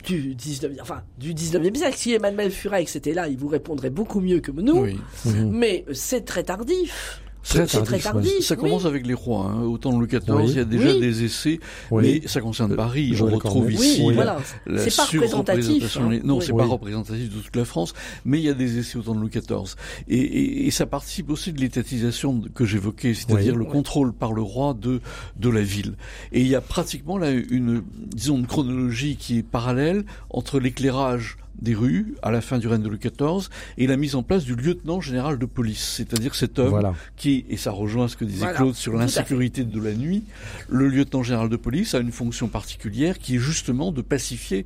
[0.05, 4.19] du 19e, enfin, du 19e siècle, si Emmanuel Furex était là, il vous répondrait beaucoup
[4.19, 4.79] mieux que nous.
[4.81, 4.99] Oui.
[5.25, 5.51] Mhm.
[5.51, 7.21] Mais c'est très tardif.
[7.43, 8.31] Très C'est très tardif.
[8.41, 8.61] Ça oui.
[8.61, 9.45] commence avec les rois.
[9.51, 9.63] Hein.
[9.63, 10.43] Autant Louis XIV, Oui.
[10.49, 10.99] il y a déjà Oui.
[10.99, 12.21] des essais, Oui.
[12.21, 13.09] mais ça concerne Euh, Paris.
[13.13, 14.13] On Joël retrouve ici Oui.
[14.13, 14.37] voilà.
[14.67, 15.63] la C'est pas représentatif.
[15.65, 16.11] surreprésentation.
[16.11, 16.19] hein.
[16.23, 16.43] Non, Oui.
[16.45, 16.59] c'est Oui.
[16.59, 17.93] pas représentatif de toute la France,
[18.25, 19.75] mais il y a des essais au temps de Louis XIV.
[20.07, 23.59] Et, et, et ça participe aussi de l'étatisation que j'évoquais, c'est-à-dire Oui.
[23.59, 23.71] le Oui.
[23.71, 25.01] contrôle par le roi de
[25.39, 25.95] de la ville.
[26.31, 27.81] Et il y a pratiquement là une,
[28.13, 32.81] disons, une chronologie qui est parallèle entre l'éclairage des rues à la fin du règne
[32.81, 36.57] de Louis XIV et la mise en place du lieutenant général de police, c'est-à-dire cet
[36.59, 36.93] homme Voilà.
[37.17, 40.23] qui, et ça rejoint ce que disait Voilà, Claude sur l'insécurité de la nuit,
[40.69, 44.65] le lieutenant général de police a une fonction particulière qui est justement de pacifier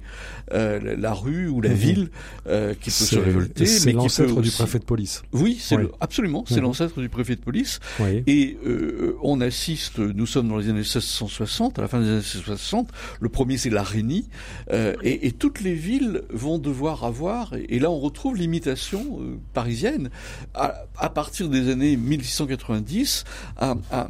[0.54, 1.76] euh, la, la rue ou la Mhm.
[1.76, 2.10] ville
[2.48, 5.24] euh, qui peut se révolter, c'est mais qui peut l'ancêtre du préfet de police.
[5.34, 5.84] Oui, c'est Oui.
[5.84, 6.62] le- absolument, c'est Mhm.
[6.64, 7.80] l'ancêtre du préfet de police.
[8.00, 8.24] Oui.
[8.28, 12.16] Et euh, on assiste, nous sommes dans les années 1660, à la fin des années
[12.18, 12.90] 1660,
[13.20, 14.28] le premier c'est l'Arénie,
[14.72, 19.20] euh, et, et toutes les villes vont devoir avoir, et, et là on retrouve l'imitation
[19.20, 20.10] euh, parisienne,
[20.54, 23.24] à, à partir des années 1690,
[23.58, 24.10] à, à-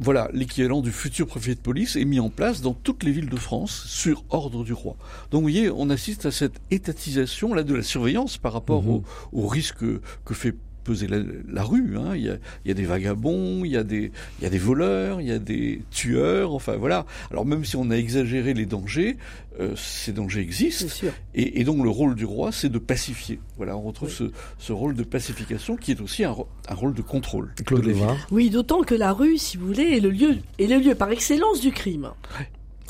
[0.00, 3.28] voilà, l'équivalent du futur préfet de police est mis en place dans toutes les villes
[3.28, 4.96] de France sur ordre du roi.
[5.30, 8.90] Donc vous voyez, on assiste à cette étatisation là de la surveillance par rapport Mhm.
[8.90, 9.02] au,
[9.32, 10.54] au risque que, que fait
[10.84, 11.18] peser la,
[11.48, 11.96] la rue.
[11.96, 12.14] Hein.
[12.14, 14.50] Il, y a, il y a des vagabonds, il y a des, il y a
[14.50, 17.06] des voleurs, il y a des tueurs, enfin voilà.
[17.30, 19.16] Alors même si on a exagéré les dangers,
[19.60, 20.86] euh, ces dangers existent.
[21.34, 23.38] Et, et donc le rôle du roi, c'est de pacifier.
[23.56, 24.24] Voilà, on retrouve ce,
[24.58, 26.34] ce rôle de pacification qui est aussi un,
[26.70, 27.52] rôle de contrôle.
[27.66, 27.94] Claude de.
[28.30, 31.10] Oui, d'autant que la rue, si vous voulez, est le lieu, est le lieu par
[31.10, 32.10] excellence du crime.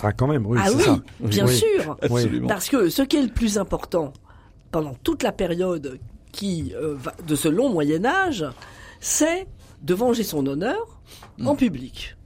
[0.02, 1.02] Ah, quand même, oui, ah c'est oui, ça.
[1.20, 1.56] bien Oui.
[1.56, 1.96] sûr.
[2.02, 2.48] Absolument.
[2.48, 4.12] Parce que ce qui est le plus important
[4.70, 5.98] pendant toute la période
[6.32, 8.44] qui euh, va- de ce long Moyen Âge,
[9.00, 9.46] c'est
[9.82, 11.00] de venger son honneur
[11.44, 12.16] en public.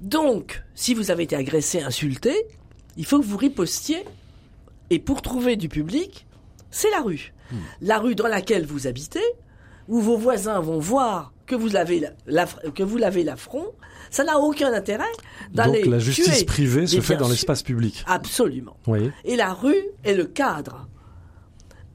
[0.00, 2.34] Donc, si vous avez été agressé, insulté,
[2.96, 4.04] il faut que vous ripostiez.
[4.90, 6.26] Et pour trouver du public,
[6.70, 7.32] c'est la rue.
[7.80, 9.22] La rue dans laquelle vous habitez,
[9.88, 13.66] où vos voisins vont voir que vous lavez la- la- que vous lavez l'affront,
[14.10, 15.04] ça n'a aucun intérêt
[15.52, 16.44] d'aller Donc la justice tuer.
[16.44, 18.04] privée se fait dans l'espace public.
[18.06, 18.76] Absolument.
[18.88, 19.10] Oui.
[19.24, 20.88] Et la rue est le cadre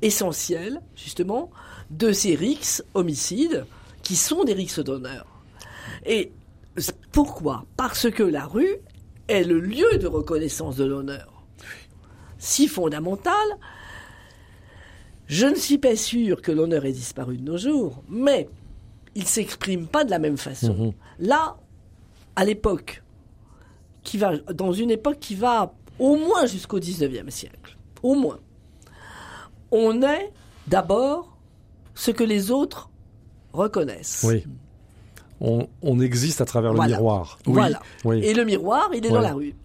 [0.02, 1.49] essentiel, justement,
[1.89, 3.66] de ces rixes homicides
[4.04, 5.26] qui sont des rixes d'honneur.
[6.06, 6.32] Et
[7.12, 7.66] pourquoi?
[7.78, 8.78] Parce que la rue
[9.28, 11.43] est le lieu de reconnaissance de l'honneur.
[12.38, 13.34] Si fondamental,
[15.28, 18.49] je ne suis pas sûr que l'honneur ait disparu de nos jours, mais
[19.16, 20.74] il s'exprime pas de la même façon.
[20.74, 20.93] Mhm.
[21.20, 21.58] Là,
[22.36, 23.04] à l'époque,
[24.04, 28.39] qui va, dans une époque qui va au moins jusqu'au 19e siècle, au moins,
[29.72, 30.32] on est
[30.67, 31.38] d'abord
[31.95, 32.89] ce que les autres
[33.53, 34.26] reconnaissent.
[34.28, 34.43] Oui.
[35.39, 37.39] On, on existe à travers le miroir.
[37.45, 37.82] Voilà.
[38.05, 38.19] Oui.
[38.24, 39.55] Et le miroir, il est dans la rue.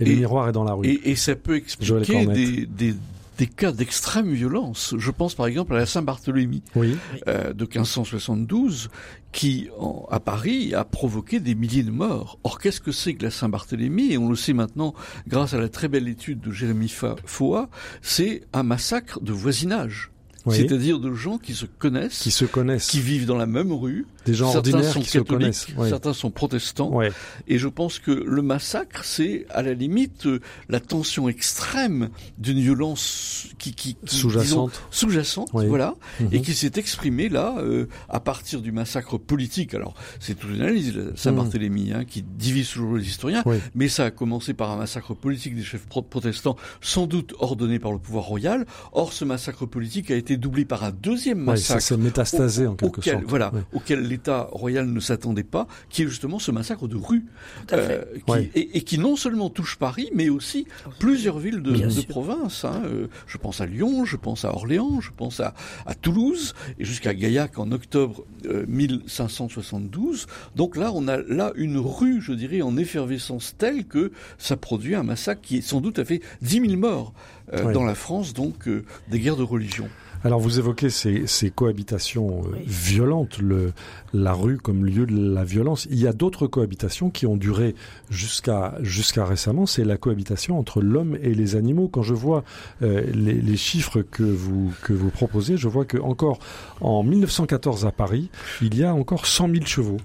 [0.00, 0.86] Et, le miroir est dans la rue.
[0.86, 2.26] Et, et ça peut expliquer
[2.66, 2.94] des,
[3.38, 4.94] des cas d'extrême violence.
[4.98, 6.96] Je pense par exemple à la Saint-Barthélemy Oui.
[7.28, 8.90] euh, de 1572
[9.32, 12.38] qui, en- à Paris, a provoqué des milliers de morts.
[12.44, 14.12] Or, qu'est-ce que c'est que la Saint-Barthélemy?
[14.12, 14.94] Et on le sait maintenant
[15.26, 16.88] grâce à la très belle étude de Jérémy
[17.24, 17.68] Foa,
[18.02, 20.10] c'est un massacre de voisinage.
[20.46, 20.56] Oui.
[20.56, 22.88] C'est-à-dire de gens qui se connaissent, Qui se connaissent.
[22.88, 24.06] qui vivent dans la même rue.
[24.26, 25.66] Des gens certains ordinaires sont qui se connaissent.
[25.88, 26.90] Certains sont protestants.
[26.92, 27.12] Ouais.
[27.48, 32.08] Et je pense que le massacre, c'est à la limite euh, la tension extrême
[32.38, 34.80] d'une violence qui, qui, qui, Sous-jacente.
[34.90, 35.66] sous-jacente, Oui.
[35.66, 36.28] voilà, Mhm.
[36.32, 39.74] et qui s'est exprimée là euh, à partir du massacre politique.
[39.74, 43.56] Alors, c'est toute une analyse, Saint-Barthélemy, hein, qui divise toujours les historiens, Oui.
[43.74, 47.78] mais ça a commencé par un massacre politique des chefs pro- protestants, sans doute ordonné
[47.78, 48.66] par le pouvoir royal.
[48.92, 52.66] Or, ce massacre politique a été doublé par un deuxième Ouais, ça massacre s'est métastasé
[52.66, 53.24] au- en quelque auquel, sorte.
[53.28, 57.24] Voilà, auquel l'État royal ne s'attendait pas, qui est justement ce massacre de rue,
[57.66, 57.92] Tout à fait.
[57.92, 58.50] euh, qui- Ouais.
[58.54, 60.66] et, et qui non seulement touche Paris, mais aussi
[60.98, 62.64] plusieurs villes de, province.
[62.64, 62.82] hein.
[62.86, 65.54] Euh, je pense à Lyon, je pense à Orléans, je pense à,
[65.86, 70.26] à Toulouse, et jusqu'à Gaillac en octobre euh, 1572.
[70.56, 74.94] Donc là, on a là une rue, je dirais, en effervescence telle que ça produit
[74.94, 77.12] un massacre qui sans doute a fait 10 000 morts
[77.52, 77.72] euh, Ouais.
[77.72, 79.88] dans la France, donc euh, des guerres de religion.
[80.24, 82.62] Alors vous évoquez ces, ces cohabitations euh, Oui.
[82.66, 83.72] violentes, le,
[84.14, 85.86] la rue comme lieu de la violence.
[85.90, 87.74] Il y a d'autres cohabitations qui ont duré
[88.10, 89.66] jusqu'à jusqu'à récemment.
[89.66, 91.88] C'est la cohabitation entre l'homme et les animaux.
[91.88, 92.42] Quand je vois
[92.82, 96.38] euh, les, les chiffres que vous que vous proposez, je vois que encore
[96.80, 98.30] en 1914 à Paris,
[98.62, 99.98] il y a encore 100 000 chevaux.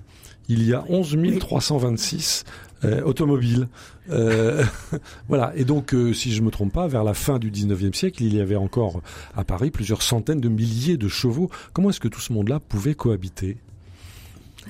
[0.49, 2.43] Il y a 11 326
[2.83, 3.67] euh, automobiles.
[4.09, 4.63] Euh,
[5.27, 5.53] voilà.
[5.55, 8.35] Et donc, euh, si je me trompe pas, vers la fin du 19e siècle, il
[8.35, 9.01] y avait encore
[9.37, 11.51] à Paris plusieurs centaines de milliers de chevaux.
[11.71, 13.57] Comment est-ce que tout ce monde-là pouvait cohabiter?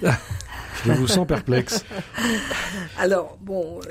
[0.86, 1.84] Je vous sens perplexe,
[2.97, 3.82] Alors, bon,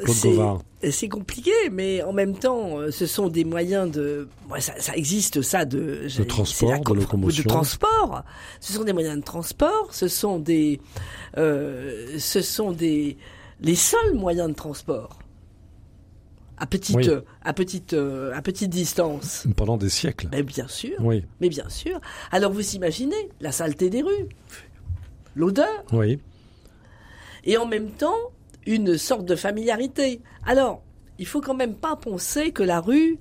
[0.91, 4.27] c'est compliqué, mais en même temps, euh, ce sont des moyens de...
[4.59, 6.09] ça, ça existe, ça, de...
[6.09, 7.43] j'allais- transport, la de com- locomotion.
[7.43, 8.23] De transport.
[8.61, 10.81] Ce sont des moyens de transport, ce sont des...
[11.37, 13.19] euh, ce sont des...
[13.61, 15.19] Les seuls moyens de transport.
[16.61, 17.09] À petite, Oui.
[17.09, 19.47] euh, à petite, euh, à petite distance.
[19.57, 20.29] pendant des siècles.
[20.33, 22.01] Mais bien sûr, Oui, mais bien sûr.
[22.33, 24.27] Alors vous imaginez la saleté des rues,
[25.39, 26.18] l'odeur, oui,
[27.45, 28.32] et en même temps
[28.66, 30.20] une sorte de familiarité.
[30.45, 30.82] Alors,
[31.18, 33.18] il faut quand même pas penser que la rue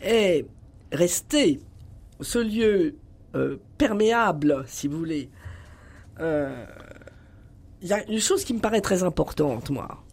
[0.00, 0.46] est
[0.92, 1.60] rester
[2.20, 2.94] ce lieu
[3.34, 5.30] euh, perméable, si vous voulez,
[6.20, 6.64] euh,
[7.80, 10.04] il y a une chose qui me paraît très importante, moi.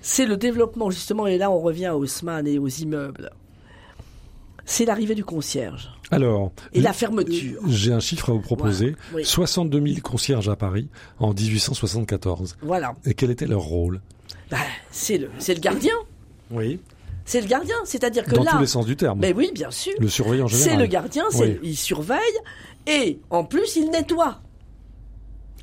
[0.00, 3.30] C'est le développement, justement, et là on revient à Haussmann et aux immeubles.
[4.72, 7.60] C'est l'arrivée du concierge Alors, et la fermeture.
[7.66, 8.94] j'ai un chiffre à vous proposer.
[9.10, 9.24] Voilà, oui.
[9.24, 12.56] 62 000 concierges à Paris en 1874.
[12.62, 12.94] Voilà.
[13.04, 14.00] Et quel était leur rôle?
[14.48, 14.58] Bah,
[14.92, 15.94] c'est le, c'est le gardien.
[16.52, 16.78] Oui.
[17.24, 17.74] C'est le gardien.
[17.84, 18.52] C'est-à-dire que Dans là.
[18.52, 19.18] tous les sens du terme.
[19.20, 19.92] Mais oui, bien sûr.
[19.98, 20.78] Le surveillant C'est général.
[20.82, 21.58] le gardien, c'est, Oui.
[21.64, 22.18] il surveille
[22.86, 24.40] et en plus il nettoie.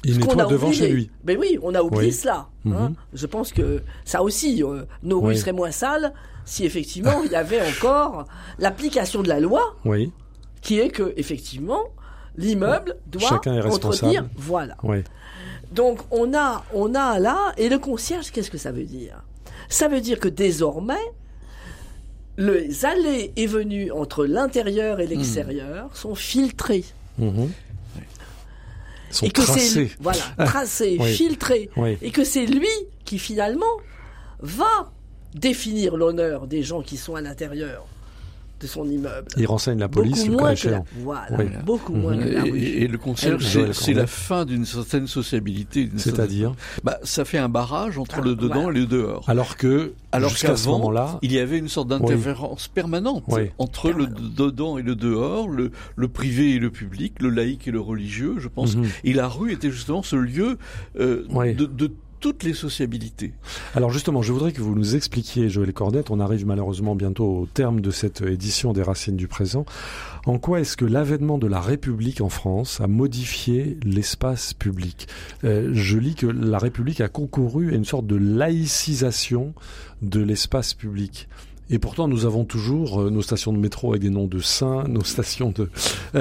[0.04, 0.74] Il nettoie devant oublié.
[0.88, 1.10] chez lui.
[1.26, 2.14] Mais oui, on a oublié Oui.
[2.14, 2.48] cela.
[2.66, 2.90] hein.
[2.90, 2.94] Mhm.
[3.14, 5.28] Je pense que ça aussi, euh, nos Oui.
[5.34, 6.14] rues seraient moins sales
[6.46, 8.26] si effectivement il y avait encore
[8.60, 10.12] l'application de la loi Oui.
[10.62, 11.82] qui est que effectivement
[12.38, 13.88] l'immeuble doit Chacun est responsable.
[14.18, 14.26] entretenir.
[14.38, 14.78] Voilà.
[14.84, 14.98] Oui.
[15.72, 19.22] Donc on a, on a là, et le concierge, qu'est-ce que ça veut dire?
[19.68, 20.96] Ça veut dire que désormais,
[22.38, 26.86] les allées et venues entre l'intérieur et l'extérieur sont filtrées.
[27.18, 27.50] Mhm.
[29.10, 30.24] Sont et que c'est voilà,
[31.00, 31.14] Oui.
[31.14, 31.70] filtrées.
[31.78, 31.98] Oui.
[32.02, 32.68] Et que c'est lui
[33.06, 33.66] qui finalement
[34.40, 34.92] va
[35.34, 37.86] définir l'honneur des gens qui sont à l'intérieur
[38.60, 39.28] de son immeuble.
[39.38, 41.46] Il renseigne la police, beaucoup le cas moins que la, voilà, Oui.
[41.66, 42.58] beaucoup moins que la rue.
[42.60, 45.86] Et, et le concierge, c'est- la fin d'une certaine sociabilité.
[45.86, 48.78] d'une C'est-à-dire certaine- bah, Ça fait un barrage entre Ah, le dedans voilà.
[48.78, 49.24] et le dehors.
[49.30, 53.50] Alors que, Alors jusqu'à ce moment-là, il y avait une sorte d'interférence permanente Oui.
[53.60, 57.72] entre le dedans et le dehors, le, le privé et le public, le laïque et
[57.72, 58.76] le religieux, je pense.
[58.76, 58.86] Mhm.
[59.04, 60.58] Et la rue était justement ce lieu
[61.00, 61.54] euh, Oui.
[61.54, 63.34] de, de toutes les sociabilités.
[63.76, 67.46] Alors justement, je voudrais que vous nous expliquiez, Joël Cornette, on arrive malheureusement bientôt au
[67.54, 69.66] terme de cette édition des Racines du présent,
[70.26, 75.08] en quoi est-ce que l'avènement de la République en France a modifié l'espace public?
[75.44, 79.54] Euh, Je lis que la République a concouru à une sorte de laïcisation
[80.02, 81.28] de l'espace public.
[81.70, 84.86] Et pourtant, nous avons toujours euh, nos stations de métro avec des noms de saints,
[84.88, 85.70] nos stations de...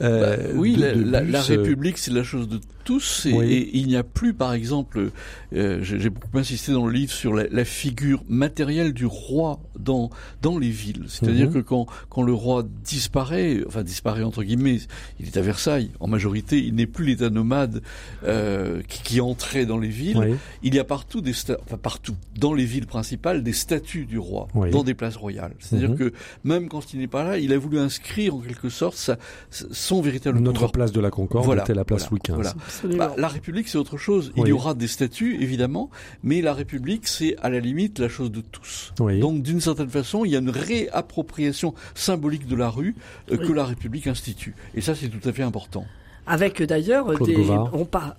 [0.00, 3.26] euh, Bah, oui, de- la, de la- bus, la République, c'est la chose de tous.
[3.26, 3.52] Et, Oui.
[3.52, 5.10] et il n'y a plus, par exemple,
[5.54, 10.10] euh, j'ai beaucoup insisté dans le livre sur la, la figure matérielle du roi dans
[10.42, 11.04] dans les villes.
[11.08, 11.54] C'est-à-dire Mhm.
[11.54, 14.78] que quand quand le roi disparaît, enfin disparaît entre guillemets,
[15.20, 15.90] il est à Versailles.
[16.00, 17.82] En majorité, il n'est plus l'État nomade
[18.24, 20.18] euh, qui, qui entrait dans les villes.
[20.18, 20.36] oui.
[20.62, 21.32] Il y a partout des
[21.64, 24.70] enfin partout dans les villes principales des statues du roi Oui.
[24.70, 25.54] dans des places royales.
[25.58, 25.96] C'est-à-dire Mhm.
[25.98, 26.12] que
[26.44, 29.16] même quand il n'est pas là, il a voulu inscrire en quelque sorte sa,
[29.50, 30.72] son véritable Notre pouvoir.
[30.72, 32.34] place de la Concorde Voilà, était la place voilà, Louis XV.
[32.34, 32.54] voilà.
[32.96, 34.32] Bah, la République, c'est autre chose.
[34.36, 34.48] Il Oui.
[34.50, 35.90] y aura des statuts, évidemment,
[36.22, 38.92] mais la République, c'est à la limite la chose de tous.
[39.00, 39.20] Oui.
[39.20, 42.94] Donc, d'une certaine façon, il y a une réappropriation symbolique de la rue
[43.30, 43.46] euh, Oui.
[43.48, 44.54] que la République institue.
[44.74, 45.84] Et ça, c'est tout à fait important.
[46.26, 47.70] Avec euh, d'ailleurs Claude des, Gauvard.
[47.74, 48.16] on par-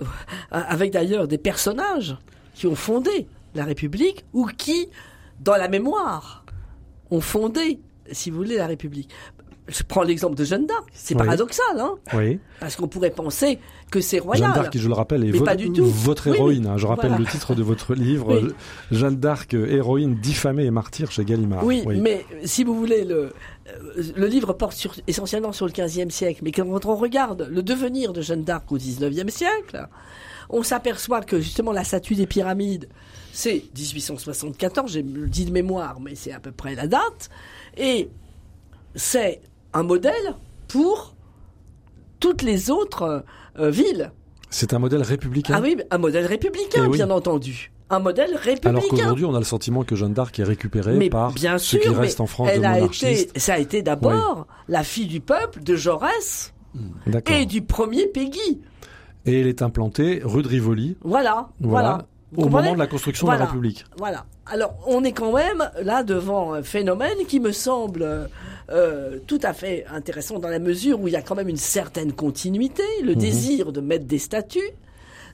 [0.52, 2.18] avec d'ailleurs des personnages
[2.54, 4.88] qui ont fondé la République ou qui,
[5.42, 6.44] dans la mémoire,
[7.12, 7.80] ont fondé,
[8.12, 9.10] si vous voulez, la République.
[9.68, 10.86] Je prends l'exemple de Jeanne d'Arc.
[10.94, 11.24] C'est Oui.
[11.24, 12.40] paradoxal, hein, Oui.
[12.60, 13.60] parce qu'on pourrait penser
[13.90, 14.48] que c'est royal.
[14.48, 15.86] Jeanne d'Arc, qui, je le rappelle, est Mais vo- pas du tout.
[15.86, 16.66] votre héroïne.
[16.66, 16.72] oui.
[16.72, 16.78] hein.
[16.78, 17.24] Je rappelle Voilà.
[17.24, 18.42] le titre de votre livre,
[18.92, 21.64] Jeanne d'Arc, héroïne diffamée et martyr chez Gallimard.
[21.66, 23.32] Oui, mais si vous voulez, le,
[23.68, 26.42] euh, le livre porte sur, essentiellement sur le XVe siècle.
[26.44, 29.88] Mais quand on regarde le devenir de Jeanne d'Arc au XIXe siècle,
[30.50, 32.90] on s'aperçoit que justement la statue des pyramides,
[33.32, 37.30] c'est 1874, j'ai dit de mémoire, mais c'est à peu près la date.
[37.78, 38.10] Et
[38.96, 39.42] c'est
[39.74, 40.36] un modèle
[40.68, 41.16] pour
[42.20, 43.24] toutes les autres
[43.60, 44.12] euh, villes.
[44.50, 45.56] C'est un modèle républicain.
[45.58, 46.98] Ah oui, un modèle républicain, Eh oui.
[46.98, 47.72] bien entendu.
[47.90, 48.70] Un modèle républicain.
[48.70, 51.80] Alors qu'aujourd'hui, on a le sentiment que Jeanne d'Arc est récupérée Mais par bien ceux
[51.80, 55.08] sûr, qui restent en France elle de a été, ça a été d'abord la fille
[55.08, 56.54] du peuple de Jaurès
[57.08, 57.36] D'accord.
[57.36, 58.62] et du premier Peggy.
[59.26, 63.34] Et elle est implantée rue de Rivoli, Voilà, voilà, au moment de la construction de
[63.34, 63.86] la République.
[63.98, 64.26] Voilà.
[64.46, 68.30] Alors, on est quand même là devant un phénomène qui me semble
[68.70, 71.58] euh, tout à fait intéressant dans la mesure où il y a quand même une
[71.58, 73.08] certaine continuité, Mhm.
[73.08, 74.72] le désir de mettre des statuts,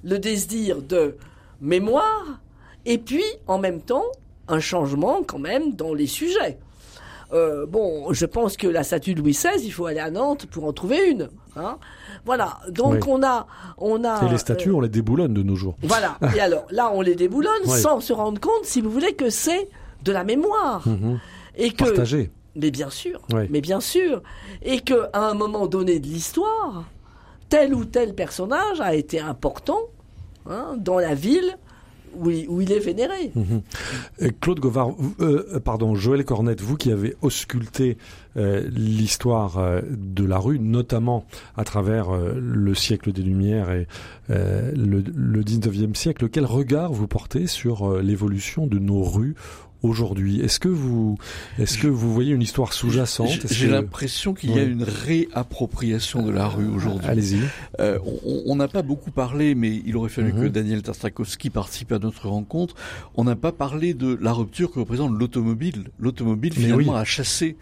[0.03, 1.15] le désir de
[1.61, 2.39] mémoire,
[2.86, 4.05] et puis en même temps
[4.47, 6.57] un changement quand même dans les sujets.
[7.32, 10.47] Euh, bon, je pense que la statue de Louis XVI, il faut aller à Nantes
[10.47, 11.30] pour en trouver une.
[11.55, 11.77] Hein
[12.25, 12.57] voilà.
[12.69, 12.99] Donc Oui.
[13.07, 13.45] on a,
[13.77, 14.25] on a.
[14.25, 15.75] Et les statues, euh, on les déboulonne de nos jours.
[15.84, 16.17] voilà.
[16.36, 19.69] Et alors, là, on les déboulonne sans se rendre compte, si vous voulez, que c'est
[20.03, 20.88] de la mémoire.
[20.88, 21.19] Mhm.
[21.55, 21.84] Et que.
[22.60, 24.22] Mais bien sûr, mais bien sûr.
[24.62, 26.86] Et que, à un moment donné de l'histoire,
[27.49, 29.80] tel ou tel personnage a été important,
[30.47, 31.57] hein, dans la ville
[32.16, 33.32] où il, où il est vénéré.
[33.36, 33.62] Mhm.
[34.22, 37.97] Euh, Claude Govard, euh, euh, pardon, Joël Cornette, vous qui avez ausculté
[38.38, 41.26] euh, l'histoire euh, de la rue, notamment
[41.57, 43.88] à travers le siècle des Lumières et
[44.30, 49.36] le, le 19e siècle, quel regard vous portez sur l'évolution de nos rues
[49.82, 51.17] aujourd'hui Est-ce que vous,
[51.57, 53.47] est-ce que vous voyez une histoire sous-jacente?
[53.49, 57.07] J'ai que- l'impression qu'il y a une réappropriation de la rue aujourd'hui.
[57.07, 57.39] Allez-y.
[57.80, 57.97] Euh,
[58.45, 60.41] on- n'a pas beaucoup parlé, mais il aurait fallu Mhm.
[60.41, 62.75] que Daniel Tartakowski participe à notre rencontre.
[63.15, 65.86] On n'a pas parlé de la rupture que représente l'automobile.
[65.99, 66.99] L'automobile finalement oui.
[66.99, 67.55] a chassé,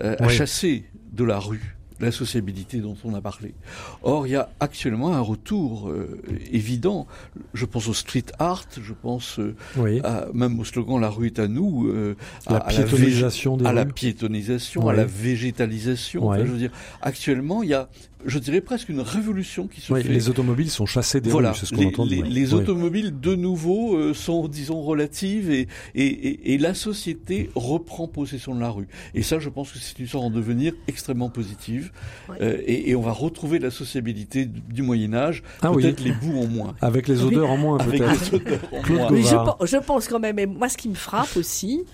[0.00, 3.54] euh, a chassé de la rue la sociabilité dont on a parlé.
[4.02, 6.20] Or, il y a actuellement un retour euh,
[6.52, 7.06] évident.
[7.54, 10.00] Je pense au street art, je pense euh, Oui.
[10.04, 12.16] à- même au slogan "La rue est à nous", euh,
[12.48, 16.28] La à, à la vég- piétonisation des à la piétonisation, à la végétalisation.
[16.28, 16.46] Enfin, Ouais.
[16.46, 16.72] je veux dire,
[17.02, 17.88] actuellement, il y a,
[18.26, 20.08] je dirais presque une révolution qui se Oui, fait.
[20.08, 22.04] les automobiles sont chassés des voilà, rues, c'est ce qu'on entend.
[22.04, 22.28] les- oui.
[22.30, 22.60] les Oui.
[22.60, 28.54] automobiles de nouveau euh, sont, disons, relatives et, et, et, et la société reprend possession
[28.54, 28.88] de la rue.
[29.14, 31.92] Et ça, je pense que c'est une histoire en devenir extrêmement positive.
[32.28, 32.36] Ouais.
[32.40, 35.42] Euh, et, et on va retrouver la sociabilité du, Moyen Âge.
[35.62, 35.82] Ah oui.
[35.82, 36.74] Peut-être les bouts en moins.
[36.80, 38.30] Avec les odeurs en moins, Avec peut-être.
[38.32, 39.08] les odeurs en Claude moins.
[39.10, 39.44] Gauvin.
[39.60, 41.84] Mais je, je pense quand même, et moi ce qui me frappe aussi,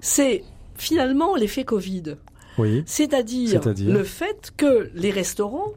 [0.00, 0.42] c'est
[0.76, 2.16] finalement l'effet Covid.
[2.58, 2.82] Oui.
[2.86, 3.60] C'est-à-dire
[3.92, 5.72] le fait que les restaurants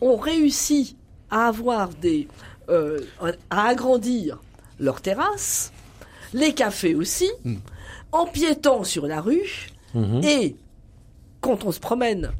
[0.00, 0.96] ont réussi
[1.30, 2.28] à avoir des,
[2.68, 3.00] euh,
[3.50, 4.40] à agrandir
[4.80, 5.72] leurs terrasses,
[6.34, 7.56] les cafés aussi, Mm.
[8.12, 10.20] empiétant sur la rue, Mhm.
[10.24, 10.56] et
[11.40, 12.30] quand on se promène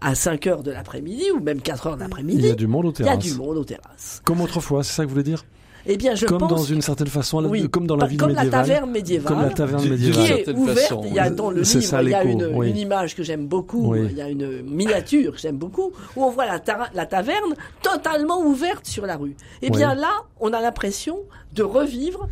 [0.00, 2.66] à 5 heures de l'après-midi, ou même 4 heures de Il l'après-midi, y a du
[2.66, 3.24] monde aux il y a terrasses.
[3.24, 4.20] du monde aux terrasses.
[4.24, 5.44] Comme autrefois, c'est ça que vous voulez dire?
[5.86, 8.18] Eh bien, je Comme pense dans une certaine façon, la- oui, comme dans la ville
[8.18, 8.66] comme la médiévale.
[8.66, 9.32] taverne médiévale.
[9.32, 10.30] Comme la taverne D'une- qui médiévale.
[10.38, 10.78] est ouverte.
[10.78, 12.70] façon, il y a dans le C'est livre, ça, il y a une, oui.
[12.70, 13.92] une image que j'aime beaucoup.
[13.92, 14.06] Oui.
[14.10, 16.60] Il y a une miniature que j'aime beaucoup où on voit la,
[16.94, 19.34] la taverne totalement ouverte sur la rue.
[19.60, 20.00] Et bien Oui.
[20.00, 20.10] là,
[20.40, 21.18] on a l'impression
[21.52, 22.28] de revivre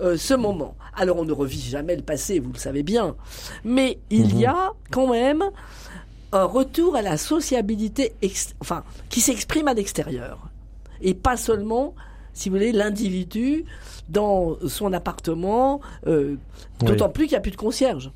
[0.00, 0.74] euh, ce moment.
[0.96, 3.14] Alors on ne revit jamais le passé, vous le savez bien,
[3.64, 4.40] mais il Mhm.
[4.40, 5.42] y a quand même
[6.32, 8.12] un retour à la sociabilité,
[8.60, 10.38] enfin, qui s'exprime à l'extérieur
[11.00, 11.94] et pas seulement,
[12.34, 13.64] si vous voulez, l'individu
[14.10, 16.36] dans son appartement, euh,
[16.82, 16.88] Oui.
[16.88, 18.10] d'autant plus qu'il n'y a plus de concierge.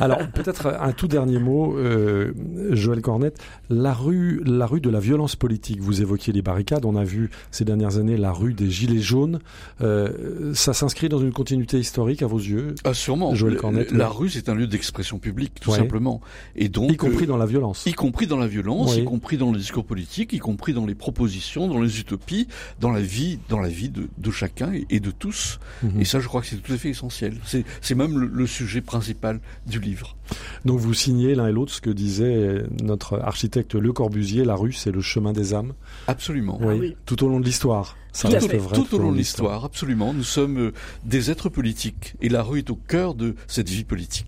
[0.00, 2.32] Alors peut-être un tout dernier mot, euh,
[2.70, 3.38] Joël Cornette.
[3.70, 5.80] La rue, la rue de la violence politique.
[5.80, 6.84] Vous évoquiez les barricades.
[6.84, 9.40] On a vu ces dernières années la rue des gilets jaunes.
[9.80, 13.34] Euh, ça s'inscrit dans une continuité historique à vos yeux, Ah, sûrement.
[13.34, 15.78] Joël Cornette, la rue, c'est un lieu d'expression publique, tout Ouais.
[15.78, 16.20] simplement.
[16.56, 17.84] Et donc, y compris euh, dans la violence.
[17.86, 19.02] Y compris dans la violence, Oui.
[19.02, 22.48] y compris dans le discours politique, y compris dans les propositions, dans les utopies,
[22.80, 25.58] dans la vie, dans la vie de, de chacun et, et de tous.
[25.82, 26.00] Mhm.
[26.00, 27.36] Et ça, je crois que c'est tout à fait essentiel.
[27.44, 30.16] C'est, c'est même le, le sujet principal du livre.
[30.64, 34.44] Donc vous signez l'un et l'autre ce que disait notre architecte Le Corbusier.
[34.44, 35.72] La rue, c'est le chemin des âmes.
[36.06, 36.58] Absolument.
[36.62, 36.96] Ah oui.
[37.06, 37.96] Tout au long de l'histoire.
[38.12, 38.76] Ça Tout reste vrai.
[38.76, 40.12] Tout au long de l'histoire, absolument.
[40.12, 40.72] Nous sommes euh,
[41.04, 44.26] des êtres politiques et la rue est au cœur de cette vie politique.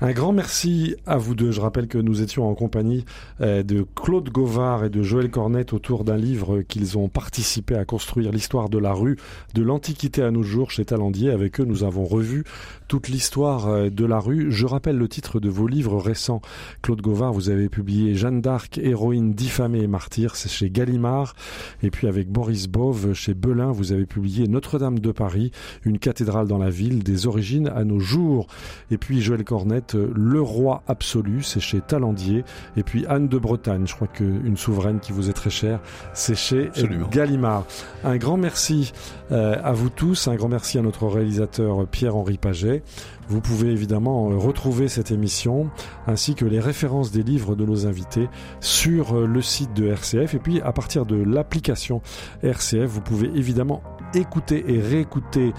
[0.00, 1.52] Un grand merci à vous deux.
[1.52, 3.04] Je rappelle que nous étions en compagnie
[3.40, 7.84] euh, de Claude Gauvard et de Joël Cornette autour d'un livre qu'ils ont participé à
[7.84, 9.16] construire, l'histoire de la rue
[9.54, 11.30] de l'Antiquité à nos jours chez Talandier.
[11.30, 12.44] Avec eux, nous avons revu
[12.88, 14.50] toute l'histoire euh, de la rue.
[14.50, 16.40] Je rappelle le titre de vos livres récents.
[16.82, 21.34] Claude Gauvard, vous avez publié Jeanne d'Arc, héroïne diffamée et martyr, c'est chez Gallimard.
[21.82, 25.50] Et puis avec Boris Bove, chez Belin, vous avez publié Notre-Dame de Paris,
[25.84, 28.46] une cathédrale dans la ville, des origines à nos jours.
[28.90, 32.44] Et puis Joël Cornette, Le Roi absolu, c'est chez Talandier.
[32.76, 35.80] Et puis Anne de Bretagne, je crois qu'une souveraine qui vous est très chère,
[36.12, 37.08] c'est chez Absolument.
[37.08, 37.66] Gallimard.
[38.04, 38.92] Un grand merci
[39.32, 42.82] euh, à vous tous, un grand merci à notre réalisateur Pierre-Henri Paget.
[43.30, 45.70] Vous pouvez évidemment euh, retrouver cette émission
[46.08, 48.28] ainsi que les références des livres de nos invités
[48.58, 50.34] sur euh, le site de RCF.
[50.34, 52.02] Et puis à partir de l'application
[52.42, 55.52] RCF, vous pouvez évidemment écouter et réécouter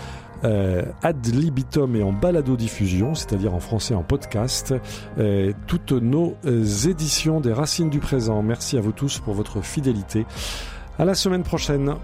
[0.43, 4.73] euh, ad libitum et en balado-diffusion, c'est-à-dire en français en podcast,
[5.67, 8.41] toutes nos éditions des Racines du Présent.
[8.41, 10.25] Merci à vous tous pour votre fidélité.
[10.99, 11.95] À la semaine prochaine.